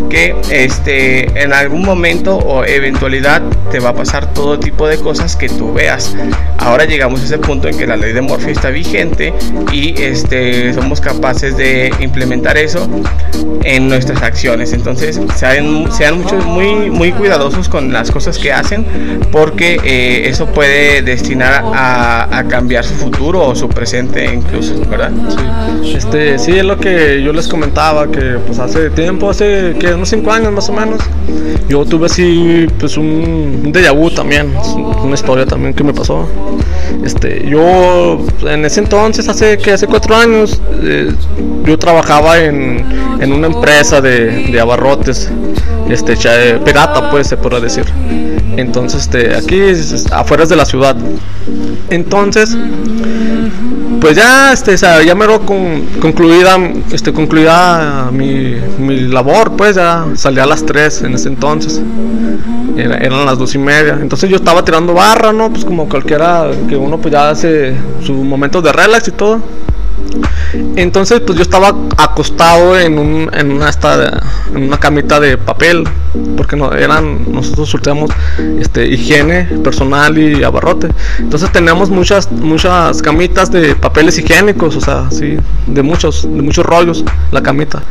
[0.09, 5.35] que este, en algún momento o eventualidad te va a pasar todo tipo de cosas
[5.35, 6.15] que tú veas.
[6.57, 9.33] Ahora llegamos a ese punto en que la ley de Murphy está vigente
[9.71, 12.87] y este, somos capaces de implementar eso
[13.63, 14.73] en nuestras acciones.
[14.73, 18.85] Entonces, sean, sean muchos, muy, muy cuidadosos con las cosas que hacen
[19.31, 25.11] porque eh, eso puede destinar a, a cambiar su futuro o su presente incluso, ¿verdad?
[25.83, 25.95] Sí.
[25.95, 30.09] Este, sí, es lo que yo les comentaba, que pues hace tiempo, hace que unos
[30.09, 31.01] 5 años más o menos,
[31.67, 34.53] yo tuve así pues un, un déjà vu también,
[35.03, 36.27] una historia también que me pasó.
[37.03, 41.13] Este, yo en ese entonces, hace que hace 4 años, eh,
[41.63, 42.83] yo trabajaba en,
[43.19, 45.31] en una empresa de, de abarrotes,
[45.89, 46.15] este,
[46.63, 47.85] pirata pues se podrá decir.
[48.57, 49.61] Entonces, este, aquí
[50.11, 50.95] afuera de la ciudad.
[51.89, 52.57] Entonces,
[54.01, 56.57] pues ya, este, ya me con, concluida,
[56.91, 61.81] este, concluida mi, mi, labor, pues ya salí a las 3 en ese entonces.
[62.83, 63.97] Eran las dos y media.
[64.01, 65.49] Entonces yo estaba tirando barra, ¿no?
[65.49, 69.41] Pues como cualquiera que uno pues ya hace sus momentos de relax y todo.
[70.75, 74.19] Entonces, pues yo estaba acostado en, un, en, una, esta,
[74.53, 75.83] en una camita de papel,
[76.35, 78.09] porque no, eran, nosotros sorteamos
[78.59, 80.89] este, higiene personal y abarrote.
[81.19, 86.65] Entonces teníamos muchas, muchas camitas de papeles higiénicos, o sea, sí, de muchos, de muchos
[86.65, 87.83] rollos, la camita.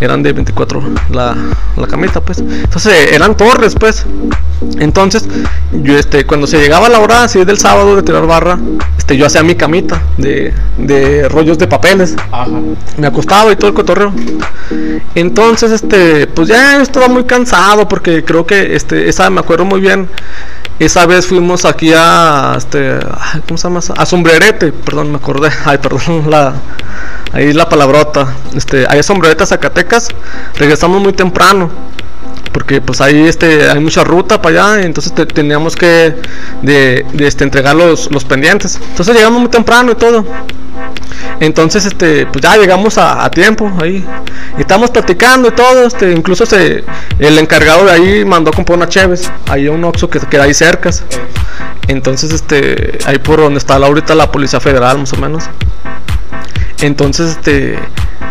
[0.00, 1.36] Eran de 24 la,
[1.76, 2.38] la camita, pues.
[2.38, 4.06] Entonces eran torres, pues.
[4.78, 5.28] Entonces,
[5.72, 8.58] yo este, cuando se llegaba la hora así del sábado de tirar barra,
[8.96, 12.14] este, yo hacía mi camita de, de rollos de papeles.
[12.96, 14.12] Me acostaba y todo el cotorreo.
[15.14, 19.80] Entonces, este, pues ya estaba muy cansado porque creo que este, esa me acuerdo muy
[19.80, 20.08] bien.
[20.78, 22.98] Esa vez fuimos aquí a este,
[23.46, 23.80] ¿cómo se llama?
[23.96, 25.50] A Sombrerete, perdón, me acordé.
[25.64, 26.54] Ay, perdón, la
[27.32, 28.34] ahí la palabrota.
[28.54, 30.08] Este, hay Sombrerete Zacatecas.
[30.56, 31.70] Regresamos muy temprano
[32.52, 36.14] porque pues ahí este hay mucha ruta para allá entonces teníamos que
[36.62, 40.24] de, este, entregar los, los pendientes entonces llegamos muy temprano y todo
[41.40, 44.04] entonces, este, pues ya llegamos a, tiempo ahí.
[44.58, 45.86] Estamos platicando y todo.
[45.86, 46.84] Este, incluso se,
[47.18, 49.30] el encargado de ahí mandó a comprar una Cheves.
[49.48, 50.90] Ahí un Oxxo que queda ahí cerca.
[51.88, 55.44] Entonces, este, ahí por donde está ahorita la Policía Federal, más o menos.
[56.80, 57.78] Entonces, este,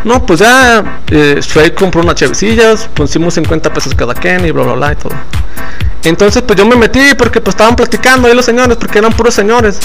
[0.04, 4.64] no, pues ya eh, fue compró unas chevecillas, pusimos 50 pesos cada quien y bla,
[4.64, 5.14] bla, bla y todo.
[6.04, 9.34] Entonces, pues yo me metí porque pues estaban platicando ahí los señores, porque eran puros
[9.34, 9.80] señores.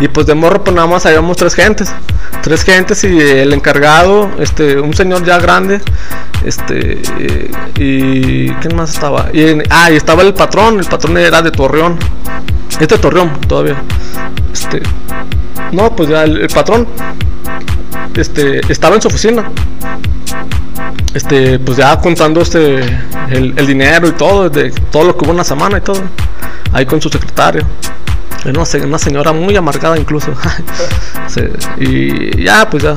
[0.00, 1.92] Y pues de morro, pues nada más habíamos tres gentes.
[2.42, 5.80] Tres gentes y el encargado, este, un señor ya grande,
[6.44, 7.02] este,
[7.76, 9.28] y ¿quién más estaba?
[9.68, 11.98] Ah, y estaba el patrón, el patrón era de Torreón.
[12.80, 13.76] Este Torreón todavía.
[14.52, 14.82] Este,
[15.72, 16.88] no, pues ya el, patrón,
[18.16, 19.50] este, estaba en su oficina
[21.14, 22.76] este, pues ya contando este,
[23.30, 26.00] el, el, dinero y todo, de todo lo que hubo una semana y todo,
[26.72, 27.64] ahí con su secretario.
[28.44, 30.32] Una, una señora muy amargada incluso.
[31.78, 32.96] y ya, pues ya.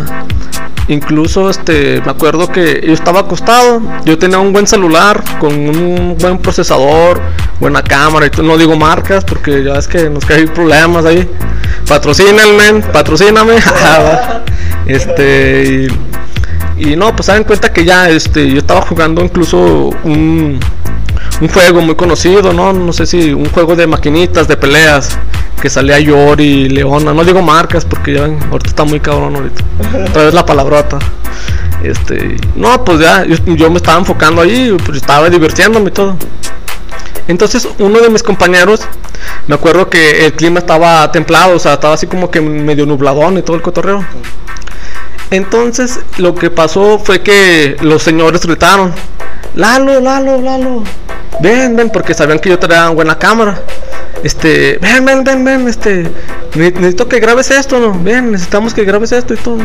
[0.90, 6.18] Incluso este, me acuerdo que yo estaba acostado, yo tenía un buen celular con un
[6.20, 7.22] buen procesador,
[7.60, 11.30] buena cámara y no digo marcas porque ya es que nos caen problemas ahí.
[11.88, 13.56] Patrocínenme, patrocíname.
[14.86, 15.88] este
[16.78, 20.60] y, no, pues se dan cuenta que ya este yo estaba jugando incluso un
[21.42, 22.74] un juego muy conocido, ¿no?
[22.74, 25.18] No sé si un juego de maquinitas, de peleas,
[25.62, 29.64] que salía Yori, Leona, no digo marcas porque ya ahorita está muy cabrón ahorita.
[30.10, 31.00] Otra vez la palabrota.
[31.84, 36.18] Este, no, pues ya, yo, me estaba enfocando ahí, pues estaba divirtiéndome y todo.
[37.28, 38.82] Entonces uno de mis compañeros,
[39.48, 43.38] me acuerdo que el clima estaba templado, o sea, estaba así como que medio nubladón
[43.38, 44.06] y todo el cotorreo.
[45.32, 48.94] Entonces lo que pasó fue que los señores gritaron,
[49.56, 50.84] Lalo, Lalo, Lalo,
[51.44, 53.60] ven, ven, porque sabían que yo traía buena cámara.
[54.24, 56.10] Este, ven, ven, ven, ven, este,
[56.56, 57.92] necesito que grabes esto, ¿no?
[58.02, 59.58] Ven, necesitamos que grabes esto y todo.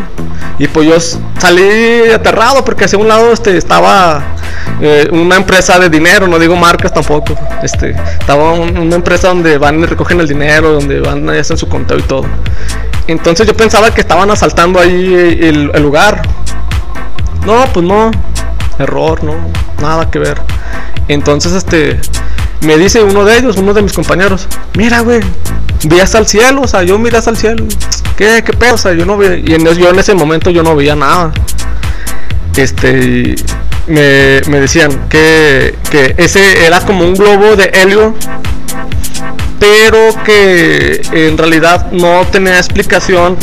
[0.58, 4.24] Y pues yo salí aterrado porque hacia un lado este, estaba
[4.80, 7.38] eh, una empresa de dinero, no digo marcas tampoco.
[7.62, 11.68] Este, estaba una empresa donde van y recogen el dinero, donde van y hacen su
[11.68, 12.24] conteo y todo.
[13.06, 16.22] Entonces yo pensaba que estaban asaltando ahí el, el lugar.
[17.46, 18.10] No, pues no,
[18.80, 19.34] error, no,
[19.80, 20.38] nada que ver.
[21.08, 21.98] Entonces, este,
[22.60, 25.20] me dice uno de ellos, uno de mis compañeros, mira, güey,
[25.84, 27.66] vi hasta el cielo, o sea, yo miré hasta el cielo.
[28.16, 28.74] ¿Qué, qué pedo?
[28.74, 31.32] O sea, yo no vi, y en, yo en ese momento yo no veía nada.
[32.56, 33.36] Este,
[33.86, 38.14] me, me decían que, que ese era como un globo de helio
[39.58, 43.36] pero que en realidad no tenía explicación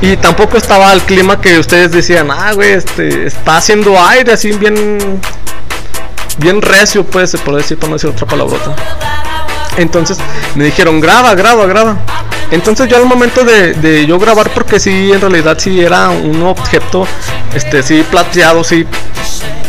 [0.00, 4.52] y tampoco estaba el clima que ustedes decían, ah, güey, este, está haciendo aire así
[4.52, 5.20] bien,
[6.38, 8.74] bien recio, pues, se puede decir, para no decir otra palabrota.
[9.76, 10.18] Entonces
[10.54, 11.98] me dijeron, graba, graba, graba.
[12.50, 17.06] Entonces yo al momento de, yo grabar, porque sí, en realidad sí era un objeto,
[17.54, 18.86] este, sí, plateado, sí,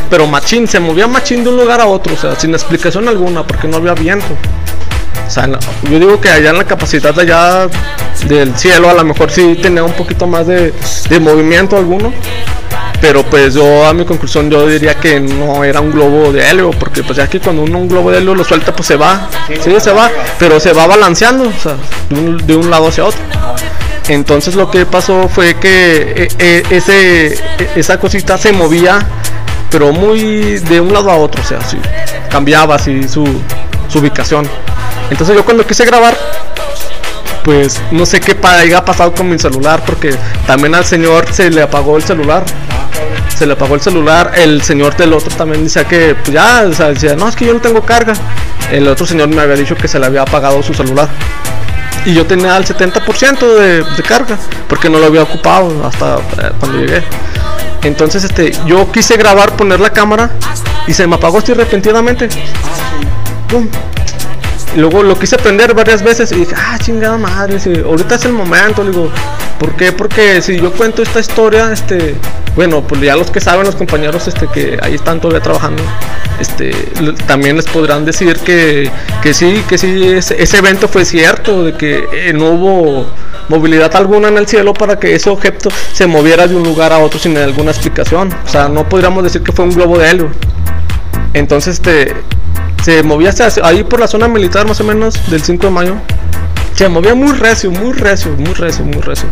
[0.09, 3.45] pero machín, se movía machín de un lugar a otro, o sea, sin explicación alguna,
[3.45, 4.35] porque no había viento.
[5.27, 5.47] O sea,
[5.83, 7.69] yo digo que allá en la capacidad de allá
[8.27, 10.73] del cielo a lo mejor sí tenía un poquito más de,
[11.21, 12.11] movimiento alguno.
[13.01, 16.69] Pero pues yo a mi conclusión yo diría que no era un globo de helio,
[16.69, 19.27] porque pues ya que cuando uno un globo de helio lo suelta pues se va,
[19.47, 21.75] sí, se va, pero se va balanceando, o sea,
[22.09, 23.19] de un, lado hacia otro.
[24.07, 28.99] Entonces lo que pasó fue que eh, eh, ese, e, esa cosita se movía,
[29.71, 31.77] pero muy de un lado a otro, o sea, así,
[32.29, 33.25] cambiaba así su,
[33.89, 34.47] su ubicación.
[35.09, 36.15] Entonces yo cuando quise grabar,
[37.43, 41.61] pues no sé qué haya pasado con mi celular, porque también al señor se le
[41.61, 42.43] apagó el celular.
[43.29, 46.73] Se le apagó el celular, el señor del otro también decía que, pues ya, o
[46.73, 48.13] sea, decía, no, es que yo no tengo carga.
[48.71, 51.09] El otro señor me había dicho que se le había apagado su celular.
[52.05, 56.51] Y yo tenía el 70% de, de, carga, porque no lo había ocupado hasta eh,
[56.59, 57.03] cuando llegué.
[57.83, 60.31] Entonces, este, yo quise grabar, poner la cámara
[60.87, 62.29] y se me apagó así repentinamente.
[63.49, 63.67] ¡Pum!
[64.75, 68.83] luego lo quise aprender varias veces y dije, ah, chingada madre, ahorita es el momento,
[68.83, 69.11] digo,
[69.61, 69.91] ¿por qué?
[69.91, 72.15] Porque si yo cuento esta historia, este,
[72.55, 75.83] bueno, pues ya los que saben, los compañeros este, que ahí están todavía trabajando,
[76.39, 76.71] este,
[77.27, 78.89] también les podrán decir que,
[79.21, 83.05] que sí, que sí, ese, evento fue cierto, de que eh, no hubo
[83.49, 86.97] movilidad alguna en el cielo para que ese objeto se moviera de un lugar a
[86.97, 88.33] otro sin alguna explicación.
[88.43, 90.31] O sea, no podríamos decir que fue un globo de helio.
[91.35, 92.15] Entonces, este,
[92.83, 93.31] se movía
[93.61, 95.97] ahí por la zona militar más o menos del 5 de mayo.
[96.81, 99.29] Se movía muy recio, muy recio, muy recio, muy recio.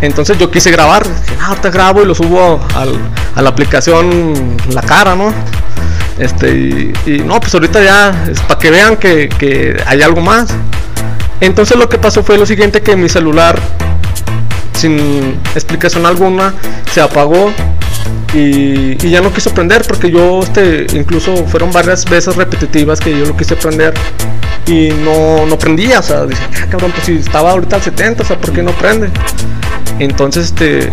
[0.00, 5.30] Entonces yo quise grabar, dije, grabo y lo subo a la aplicación La Cara, ¿no?
[6.18, 6.50] Este,
[7.04, 10.54] y, no, pues ahorita ya, es para que vean que, que hay algo más.
[11.42, 13.60] Entonces lo que pasó fue lo siguiente, que mi celular,
[14.72, 16.54] sin explicación alguna,
[16.90, 17.52] se apagó
[18.32, 23.26] y, ya no quiso prender porque yo este incluso fueron varias veces repetitivas que yo
[23.26, 23.94] lo quise prender
[24.66, 28.22] y no, no prendía, o sea, dije, ah, cabrón, pues si estaba ahorita al 70,
[28.22, 29.10] o sea, ¿por qué no prende?
[29.98, 30.90] Entonces, este,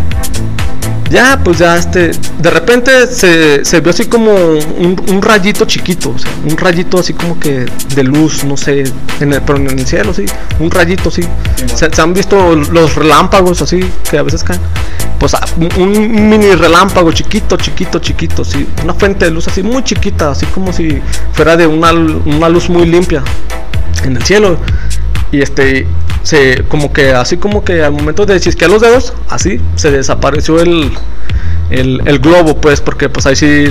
[1.09, 6.19] ya, pues ya, este, de repente se, se vio así como un, rayito chiquito, o
[6.19, 8.83] sea, un rayito así como que de luz, no sé,
[9.19, 10.25] en el, pero en el cielo, sí,
[10.59, 11.21] un rayito, sí.
[11.73, 13.79] se, han visto los relámpagos así,
[14.09, 14.61] que a veces caen
[15.19, 15.45] pues ah,
[15.77, 20.45] un, mini relámpago chiquito, chiquito, chiquito, sí, una fuente de luz así muy chiquita, así
[20.47, 21.01] como si
[21.33, 23.23] fuera de una, una luz muy limpia
[24.03, 24.57] en el cielo.
[25.31, 25.87] Y este,
[26.23, 30.59] se, como que así como que al momento de chisquear los dedos, así se desapareció
[30.59, 30.91] el,
[31.69, 33.65] el, globo, pues, porque pues ahí sí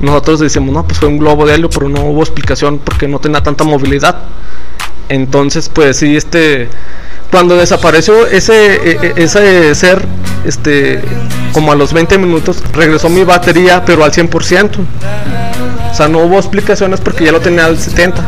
[0.00, 3.18] nosotros decimos, no, pues fue un globo de helio, pero no hubo explicación porque no
[3.18, 4.16] tenía tanta movilidad.
[5.08, 6.68] Entonces, pues sí, este,
[7.30, 10.04] cuando desapareció ese, e, e, ese ser,
[10.44, 11.00] este,
[11.52, 14.70] como a los 20 minutos, regresó mi batería, pero al 100%.
[15.90, 18.22] O sea, no hubo explicaciones porque ya lo tenía al 70.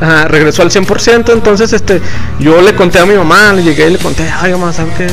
[0.00, 2.00] Ah, regresó, al 100%, entonces este,
[2.38, 5.06] yo le conté a mi mamá, le llegué y le conté, ay mamá, ¿sabes qué?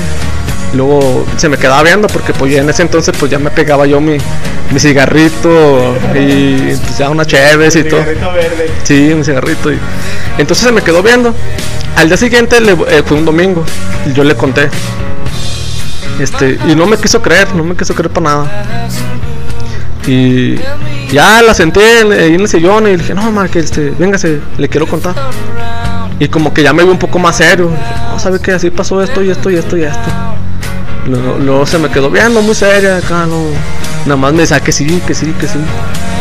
[0.74, 3.86] luego se me quedaba viendo porque pues ya en ese entonces pues ya me pegaba
[3.86, 4.18] yo mi,
[4.72, 8.04] mi cigarrito y pues ya una chévere y todo.
[8.04, 8.72] Verde.
[8.84, 9.72] Sí, mi cigarrito.
[9.72, 9.80] Y...
[10.38, 11.34] Entonces se me quedó viendo.
[11.96, 13.64] Al día siguiente le, eh, fue un domingo
[14.06, 14.70] y yo le conté.
[16.20, 18.88] Este, y no me quiso creer, no me quiso creer para nada.
[20.08, 20.56] Y
[21.12, 24.70] ya la senté ahí en el sillón y le dije, no que este, véngase, le
[24.70, 25.16] quiero contar.
[26.20, 27.72] Y como que ya me vi un poco más serio.
[28.12, 30.10] no, sabe que así pasó esto y esto y esto y esto.
[31.08, 33.46] Luego, se me quedó viendo muy seria acá, no.
[34.06, 35.60] Nada más me decía que sí, que sí, que sí.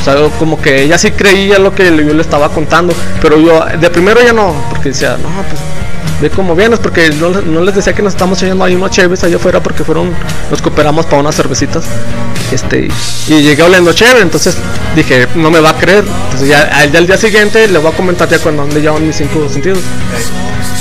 [0.00, 2.94] O sea, como que ella sí creía lo que yo le estaba contando.
[3.20, 5.60] Pero yo, de primero ya no, porque decía, no, pues
[6.20, 7.30] ve cómo vienes, porque no,
[7.62, 10.12] les decía que nos estamos echando ahí unos chéves allá afuera porque fueron,
[10.50, 11.84] nos cooperamos para unas cervecitas.
[12.52, 12.88] Este,
[13.28, 14.56] y llegué oliendo chévere, entonces
[14.96, 16.04] dije, no me va a creer.
[16.24, 19.48] Entonces ya al, día siguiente le voy a comentar ya cuando ande ya mis cinco
[19.48, 19.80] sentidos.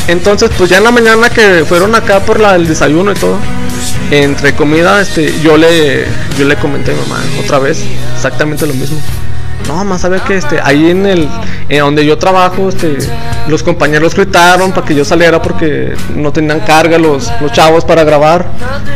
[0.08, 3.38] Entonces, pues ya en la mañana que fueron acá por la, el desayuno y todo,
[4.10, 6.06] entre comida, este, yo le,
[6.38, 7.84] yo le comenté a mi mamá otra vez
[8.16, 9.00] exactamente lo mismo.
[9.68, 11.30] No, más sabe que este, ahí en el,
[11.68, 12.97] en donde yo trabajo, este,
[13.47, 18.03] los compañeros gritaron para que yo saliera porque no tenían carga los, los chavos para
[18.03, 18.45] grabar.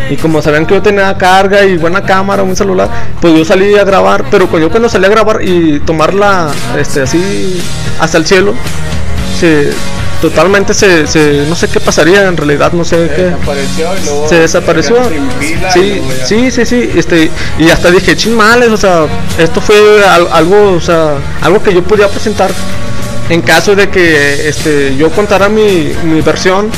[0.09, 2.89] Y como sabían que yo tenía carga y buena cámara, un celular,
[3.21, 4.25] pues yo salí a grabar.
[4.29, 7.61] Pero yo cuando salí a grabar y tomarla este, así
[7.99, 8.53] hasta el cielo,
[9.39, 9.69] se,
[10.21, 13.21] totalmente se, se, no sé qué pasaría en realidad no sé se qué.
[13.23, 14.95] Desapareció y luego se desapareció.
[15.73, 17.29] sí sí sí sí este
[17.59, 19.05] y hasta dije chin males o sea
[19.37, 19.75] esto fue
[20.05, 22.51] al- algo o sea algo que yo podía presentar
[23.29, 26.69] en caso de que este yo contara mi, mi versión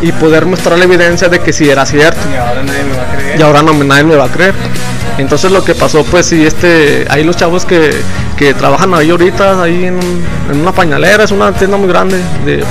[0.00, 2.18] y poder mostrar la evidencia de que sí era cierto.
[2.28, 3.38] Y ahora nadie me va a creer.
[3.38, 4.52] Y ahora no me- nadie me va a creer.
[5.18, 7.90] Entonces lo que pasó pues sí este ahí los chavos que,
[8.36, 10.00] que trabajan ahí ahorita ahí en,
[10.50, 12.64] en una pañalera, es una tienda muy grande de,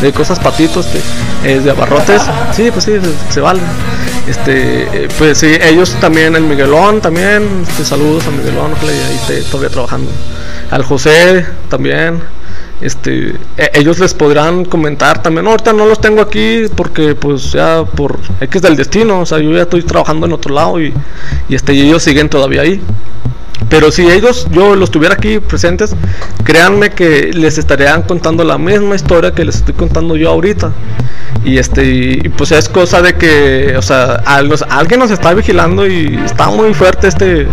[0.00, 1.00] de cosas patitos, este,
[1.44, 2.22] eh, de abarrotes,
[2.52, 3.60] sí pues sí se, se vale.
[4.28, 9.18] Este eh, pues sí ellos también el Miguelón también, este, saludos a Miguelón, ojalá ahí
[9.20, 10.10] esté todavía trabajando.
[10.70, 12.22] Al José también
[12.80, 17.84] este e- ellos les podrán comentar también ahorita no los tengo aquí porque pues ya
[17.84, 20.92] por X del destino o sea yo ya estoy trabajando en otro lado y,
[21.48, 22.80] y este y ellos siguen todavía ahí
[23.68, 25.94] pero si ellos yo los tuviera aquí presentes
[26.44, 30.72] créanme que les estarían contando la misma historia que les estoy contando yo ahorita
[31.44, 35.32] y este y, pues es cosa de que o sea al- nos- alguien nos está
[35.34, 37.46] vigilando y está muy fuerte este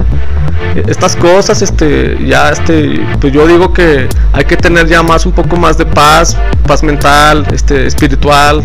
[0.88, 5.32] estas cosas, este, ya este, pues yo digo que hay que tener ya más un
[5.32, 8.64] poco más de paz, paz mental, este, espiritual,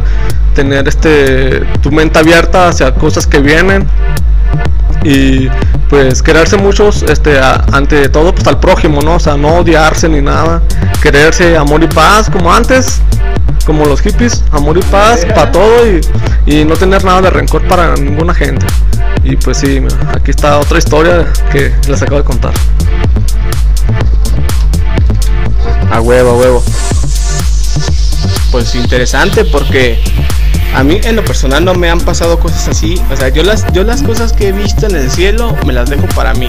[0.54, 3.86] tener este, tu mente abierta hacia cosas que vienen
[5.04, 5.48] y
[5.88, 7.38] pues quererse muchos, este,
[7.72, 9.16] ante todo pues al prójimo, ¿no?
[9.16, 10.62] O sea, no odiarse ni nada,
[11.02, 13.00] quererse amor y paz como antes,
[13.64, 16.00] como los hippies, amor y paz para todo y,
[16.46, 18.66] y no tener nada de rencor para ninguna gente.
[19.24, 22.52] Y pues sí, mira, aquí está otra historia que les acabo de contar.
[25.90, 26.64] A huevo, a huevo.
[28.50, 30.02] Pues interesante porque
[30.74, 33.00] a mí en lo personal no me han pasado cosas así.
[33.10, 35.90] O sea, yo las, yo las cosas que he visto en el cielo me las
[35.90, 36.48] dejo para mí.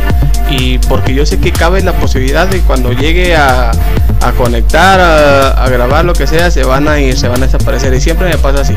[0.49, 3.71] Y porque yo sé que cabe la posibilidad de cuando llegue a,
[4.21, 7.93] a conectar, a, grabar, lo que sea, se van a ir, se van a desaparecer.
[7.93, 8.75] Y siempre me pasa así.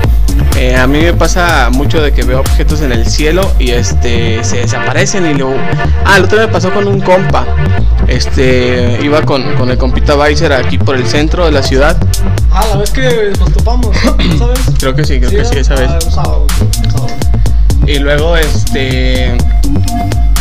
[0.57, 4.43] Eh, a mí me pasa mucho de que veo objetos en el cielo y este
[4.43, 5.55] se desaparecen y luego...
[6.05, 7.47] Ah, el otro me pasó con un compa.
[8.09, 11.97] Este iba con, con el compita Weiser aquí por el centro de la ciudad.
[12.59, 13.95] Ah, la vez que nos topamos,
[14.39, 14.59] ¿sabes?
[14.79, 15.91] Creo que sí, creo que sí, esa vez.
[17.87, 19.37] Y luego este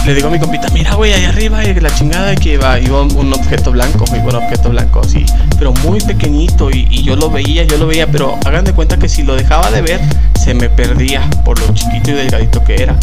[0.05, 3.01] le digo a mi compita, mira güey, ahí arriba y la chingada que iba, iba
[3.01, 5.25] un, objeto blanco, iba un objeto blanco así,
[5.59, 8.97] pero muy pequeñito y, y yo lo veía, yo lo veía, pero hagan de cuenta
[8.97, 9.99] que si lo dejaba de ver,
[10.39, 12.95] se me perdía por lo chiquito y delgadito que era.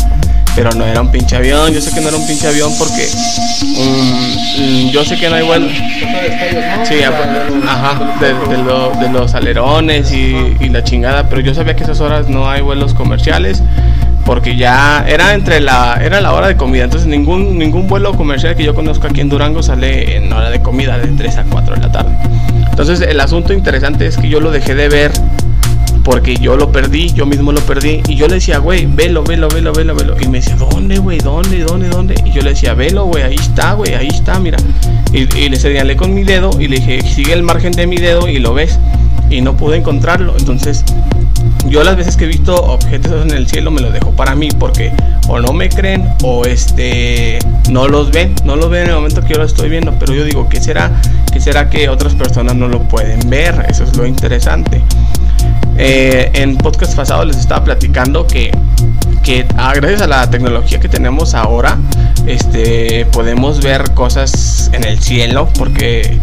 [0.55, 3.09] Pero no era un pinche avión, yo sé que no era un pinche avión porque
[3.62, 5.66] mm, yo sé que no hay vuelo.
[6.84, 11.74] Sí, ajá, de, de lo- de los alerones y, y la chingada, pero yo sabía
[11.74, 13.62] que esas horas no hay vuelos comerciales
[14.26, 18.55] porque ya era entre la era la hora de comida, entonces ningún ningún vuelo comercial
[18.55, 21.74] que yo conozco aquí en Durango sale en hora de comida de 3 a 4
[21.76, 22.11] de la tarde.
[22.70, 25.12] Entonces el asunto interesante es que yo lo dejé de ver
[26.05, 29.48] porque yo lo perdí, yo mismo lo perdí y yo le decía, güey, velo, velo,
[29.48, 30.16] velo, velo, velo.
[30.20, 31.18] Y me decía, ¿dónde, güey?
[31.18, 32.14] ¿Dónde, dónde, dónde?
[32.24, 34.59] Y yo le decía, velo, güey, ahí está, güey, ahí está, mira.
[35.12, 37.96] Y, y le señalé con mi dedo y le dije, sigue el margen de mi
[37.96, 38.78] dedo y lo ves.
[39.30, 40.34] Y no pude encontrarlo.
[40.38, 40.84] Entonces,
[41.66, 44.48] yo las veces que he visto objetos en el cielo me los dejo para mí
[44.59, 44.92] porque
[45.28, 47.38] o no me creen o este
[47.70, 50.12] no los ven, no los ven en el momento que yo lo estoy viendo, pero
[50.14, 51.00] yo digo, ¿qué será?
[51.32, 53.64] ¿Qué será que otras personas no lo pueden ver?
[53.68, 54.82] Eso es lo interesante.
[55.78, 58.50] Eh, en podcast pasado les estaba platicando que,
[59.22, 61.78] que ah, gracias a la tecnología que tenemos ahora,
[62.26, 66.18] este, podemos ver cosas en el cielo porque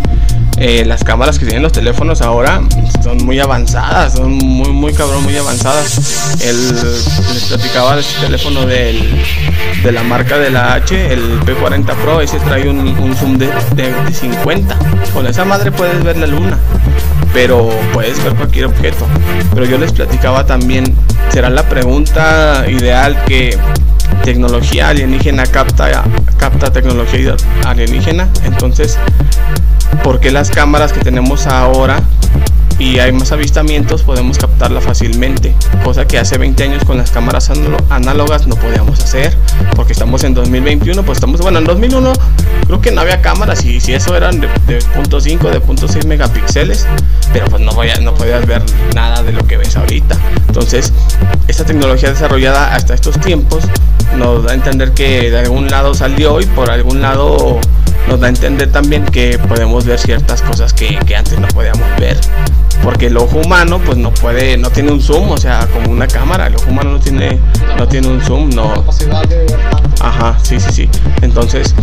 [0.58, 2.62] eh, las cámaras que tienen los teléfonos ahora
[3.04, 6.38] son muy avanzadas, son muy, muy cabrón, muy avanzadas.
[6.42, 6.68] El,
[7.34, 9.02] les platicaba de este teléfono del,
[9.84, 13.48] de la marca de la H, el P40 Pro, ese trae un, un zoom de,
[13.76, 14.78] de- de 50.
[15.14, 16.58] Con esa madre puedes ver la luna,
[17.34, 19.06] pero puedes ver cualquier objeto.
[19.54, 20.86] Pero yo les platicaba también,
[21.30, 23.58] será la pregunta ideal que
[24.24, 26.04] tecnología alienígena capta,
[26.38, 28.30] capta tecnología alienígena.
[28.44, 28.98] Entonces,
[30.04, 32.02] ¿por qué las cámaras que tenemos ahora
[32.80, 35.54] y hay más avistamientos podemos captarla fácilmente?
[35.84, 37.52] Cosa que hace 20 años con las cámaras
[37.90, 39.38] análogas no podíamos hacer,
[39.76, 42.14] porque estamos en 2021, pues estamos, bueno, en 2001
[42.66, 45.88] creo que no había cámaras y si eso eran de, de punto .5, de punto
[45.88, 46.88] .6 megapíxeles,
[47.34, 48.64] pero pues no, voy no podías ver
[48.96, 50.16] nada de lo que ves ahorita.
[50.48, 50.94] Entonces,
[51.48, 53.64] esta tecnología desarrollada hasta estos tiempos
[54.18, 57.60] nos da a entender que de algún lado salió y por algún lado
[58.08, 62.18] nos da a entender también que podemos ver ciertas cosas que antes no podíamos ver
[62.84, 66.08] porque el ojo humano pues no puede no tiene un zoom o sea como una
[66.08, 66.48] cámara.
[66.48, 67.40] El ojo humano no tiene
[67.78, 68.86] no tiene un zoom no.
[70.02, 70.90] Ajá sí sí sí.
[71.22, 71.76] Entonces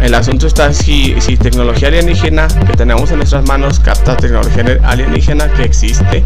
[0.00, 5.52] el asunto está si si tecnología alienígena que tenemos en nuestras manos capta tecnología alienígena
[5.52, 6.24] que existe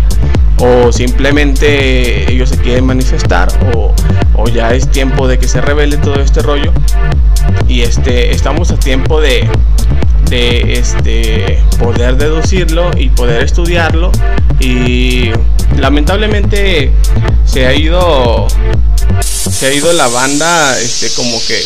[0.59, 3.93] o simplemente ellos se quieren manifestar o,
[4.35, 6.73] o ya es tiempo de que se revele todo este rollo.
[7.68, 9.49] Y este estamos a tiempo de
[10.33, 14.11] de este, poder deducirlo y poder estudiarlo.
[14.61, 15.30] Y
[15.76, 16.91] lamentablemente
[17.45, 18.49] se ha ido
[19.20, 21.62] se ha ido la banda este como que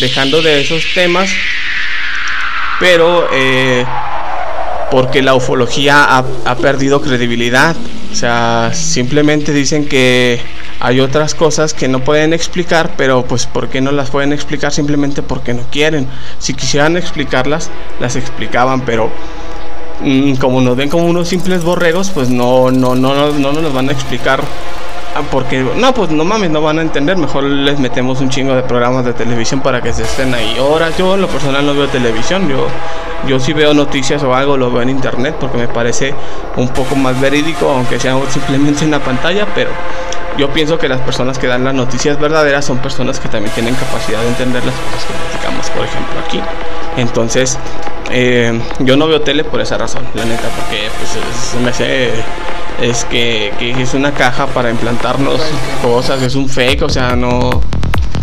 [0.00, 1.28] dejando de esos temas.
[2.80, 3.84] Pero eh,
[4.90, 7.76] porque la ufología ha, ha perdido credibilidad.
[8.10, 10.40] O sea simplemente dicen que
[10.80, 14.72] hay otras cosas que no pueden explicar, pero pues ¿por qué no las pueden explicar?
[14.72, 16.08] Simplemente porque no quieren.
[16.38, 17.70] Si quisieran explicarlas,
[18.00, 19.10] las explicaban, pero
[20.02, 23.74] mm, como nos ven como unos simples borregos, pues no, no, no, no, no nos
[23.74, 24.42] van a explicar.
[25.20, 27.16] Ah, porque, no, pues no mames, no van a entender.
[27.16, 30.56] Mejor les metemos un chingo de programas de televisión para que se estén ahí.
[30.58, 32.48] Ahora, yo en lo personal no veo televisión.
[32.48, 32.66] Yo,
[33.28, 36.14] yo sí veo noticias o algo, lo veo en internet porque me parece
[36.56, 39.46] un poco más verídico, aunque sea simplemente en la pantalla.
[39.54, 39.70] Pero
[40.38, 43.74] yo pienso que las personas que dan las noticias verdaderas son personas que también tienen
[43.74, 46.40] capacidad de entender las cosas que platicamos, por ejemplo, aquí.
[46.96, 47.58] Entonces,
[48.10, 52.10] eh, yo no veo tele por esa razón, la neta, porque pues, me hace
[52.80, 55.40] es que, es una caja para implantarnos
[55.82, 57.60] cosas, es un fake, o sea, no,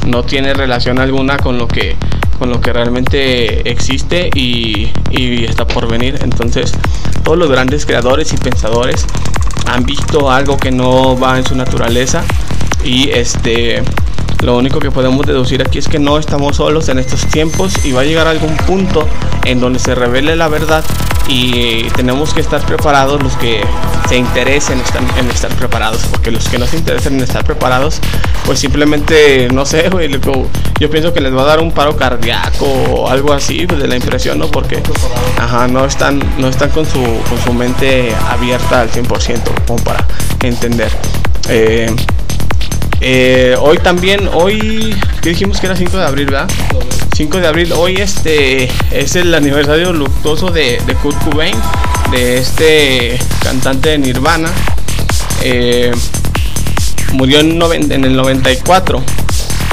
[0.06, 1.96] no tiene relación alguna con lo que
[2.40, 4.92] con lo que realmente existe y
[5.44, 6.20] está por venir.
[6.22, 6.72] Entonces,
[7.24, 9.08] todos los grandes creadores y pensadores
[9.66, 12.24] han visto algo que no va en su naturaleza
[12.84, 13.84] y este
[14.42, 17.92] lo único que podemos deducir aquí es que no estamos solos en estos tiempos y
[17.92, 19.08] va a llegar algún punto
[19.46, 20.84] en donde se revele la verdad
[21.28, 23.62] y tenemos que estar preparados los que
[24.08, 24.82] se interesen
[25.18, 28.00] en estar preparados porque los que no se interesen en estar preparados
[28.46, 29.90] pues simplemente no sé
[30.80, 33.88] yo pienso que les va a dar un paro cardíaco o algo así pues, de
[33.88, 34.82] la impresión no porque
[35.70, 40.06] no están no están con su con su mente abierta al 100% como para
[40.44, 40.92] entender.
[41.50, 41.94] Eh,
[43.02, 46.50] eh, hoy también, hoy, que dijimos que era 5 de abril, ¿verdad?
[47.16, 51.56] 5 de abril, hoy este es el aniversario luctuoso de, de Kurt Cobain,
[52.12, 54.50] de este cantante de Nirvana.
[55.44, 55.92] Eh,
[57.14, 59.04] murió en, en, el 94.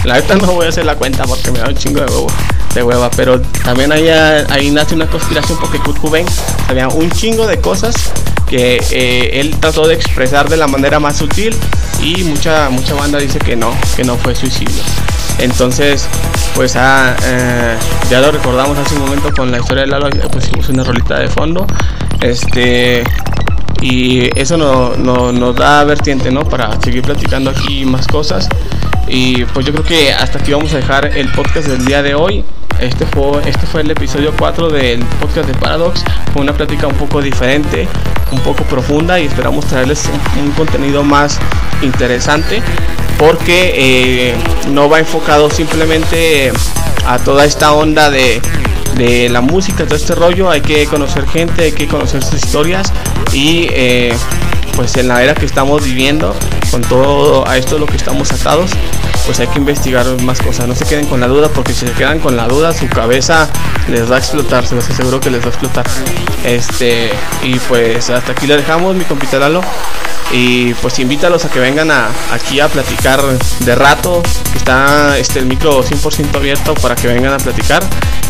[0.04, 2.30] La verdad no voy a hacer la cuenta porque me da un chingo de huevo
[2.74, 6.26] de hueva, pero también ahí, ahí nace una conspiración porque Kurt Cobain
[6.66, 7.94] sabía un chingo de cosas
[8.48, 11.54] que eh, él trató de expresar de la manera más sutil
[12.02, 14.82] y mucha mucha banda dice que no, que no fue suicidio.
[15.38, 16.08] Entonces,
[16.54, 17.76] pues ah, eh,
[18.10, 21.28] ya lo recordamos hace un momento con la historia de Lalo, pusimos una rolita de
[21.28, 21.66] fondo.
[22.20, 23.04] Este
[23.84, 24.96] y eso no,
[25.32, 26.44] nos da vertiente, ¿no?
[26.44, 28.48] Para seguir platicando aquí más cosas.
[29.06, 32.14] Y pues yo creo que hasta aquí vamos a dejar el podcast del día de
[32.14, 32.44] hoy.
[32.84, 36.04] Este fue, este fue el episodio 4 del podcast de Paradox.
[36.34, 37.88] Fue una plática un poco diferente,
[38.30, 40.04] un poco profunda y esperamos traerles
[40.38, 41.40] un, contenido más
[41.80, 42.62] interesante
[43.18, 44.34] porque eh,
[44.70, 46.52] no va enfocado simplemente
[47.06, 48.42] a toda esta onda de,
[48.98, 50.50] de la música, todo este rollo.
[50.50, 52.92] Hay que conocer gente, hay que conocer sus historias
[53.32, 54.14] y eh,
[54.76, 56.34] pues en la era que estamos viviendo,
[56.70, 58.70] con todo a esto lo que estamos atados,
[59.26, 60.66] pues hay que investigar más cosas.
[60.68, 63.48] No se queden con la duda, porque si se quedan con la duda, su cabeza
[63.88, 65.86] les va a explotar, se los aseguro que les va a explotar.
[66.44, 67.10] Este,
[67.42, 69.62] y pues hasta aquí le dejamos, mi compita Lalo.
[70.32, 73.22] Y pues invítalos a que vengan a, aquí a platicar
[73.60, 74.22] de rato.
[74.56, 77.82] Está este, el micro 100% abierto para que vengan a platicar.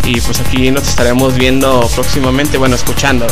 [0.07, 3.27] Y pues aquí nos estaremos viendo próximamente, bueno, escuchando,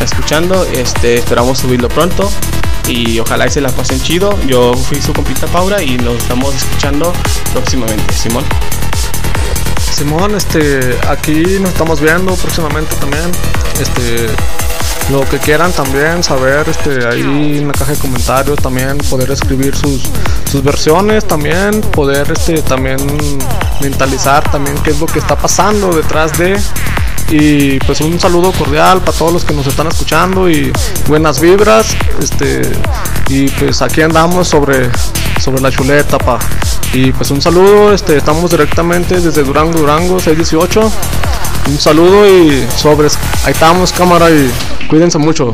[0.00, 0.64] escuchando.
[0.72, 2.30] Este, esperamos subirlo pronto
[2.88, 4.38] y ojalá se la pasen chido.
[4.46, 7.12] Yo fui su compita Paula y nos estamos escuchando
[7.52, 8.14] próximamente.
[8.14, 8.44] Simón.
[9.92, 13.30] Simón, este, aquí nos estamos viendo próximamente también.
[13.80, 14.26] Este,
[15.10, 19.76] lo que quieran también saber, este, ahí en la caja de comentarios también poder escribir
[19.76, 20.02] sus,
[20.50, 22.98] sus versiones, también poder, este, también
[23.80, 26.58] mentalizar también qué es lo que está pasando detrás de
[27.30, 30.72] y pues un saludo cordial para todos los que nos están escuchando y
[31.08, 31.96] buenas vibras.
[32.22, 32.62] Este,
[33.28, 34.90] y pues aquí andamos sobre,
[35.40, 36.38] sobre la chuleta, pa.
[36.92, 40.92] Y pues un saludo, este, estamos directamente desde Durango, Durango, 618.
[41.66, 43.18] Un saludo y sobres.
[43.44, 44.50] Ahí estamos, cámara, y
[44.88, 45.52] cuídense mucho.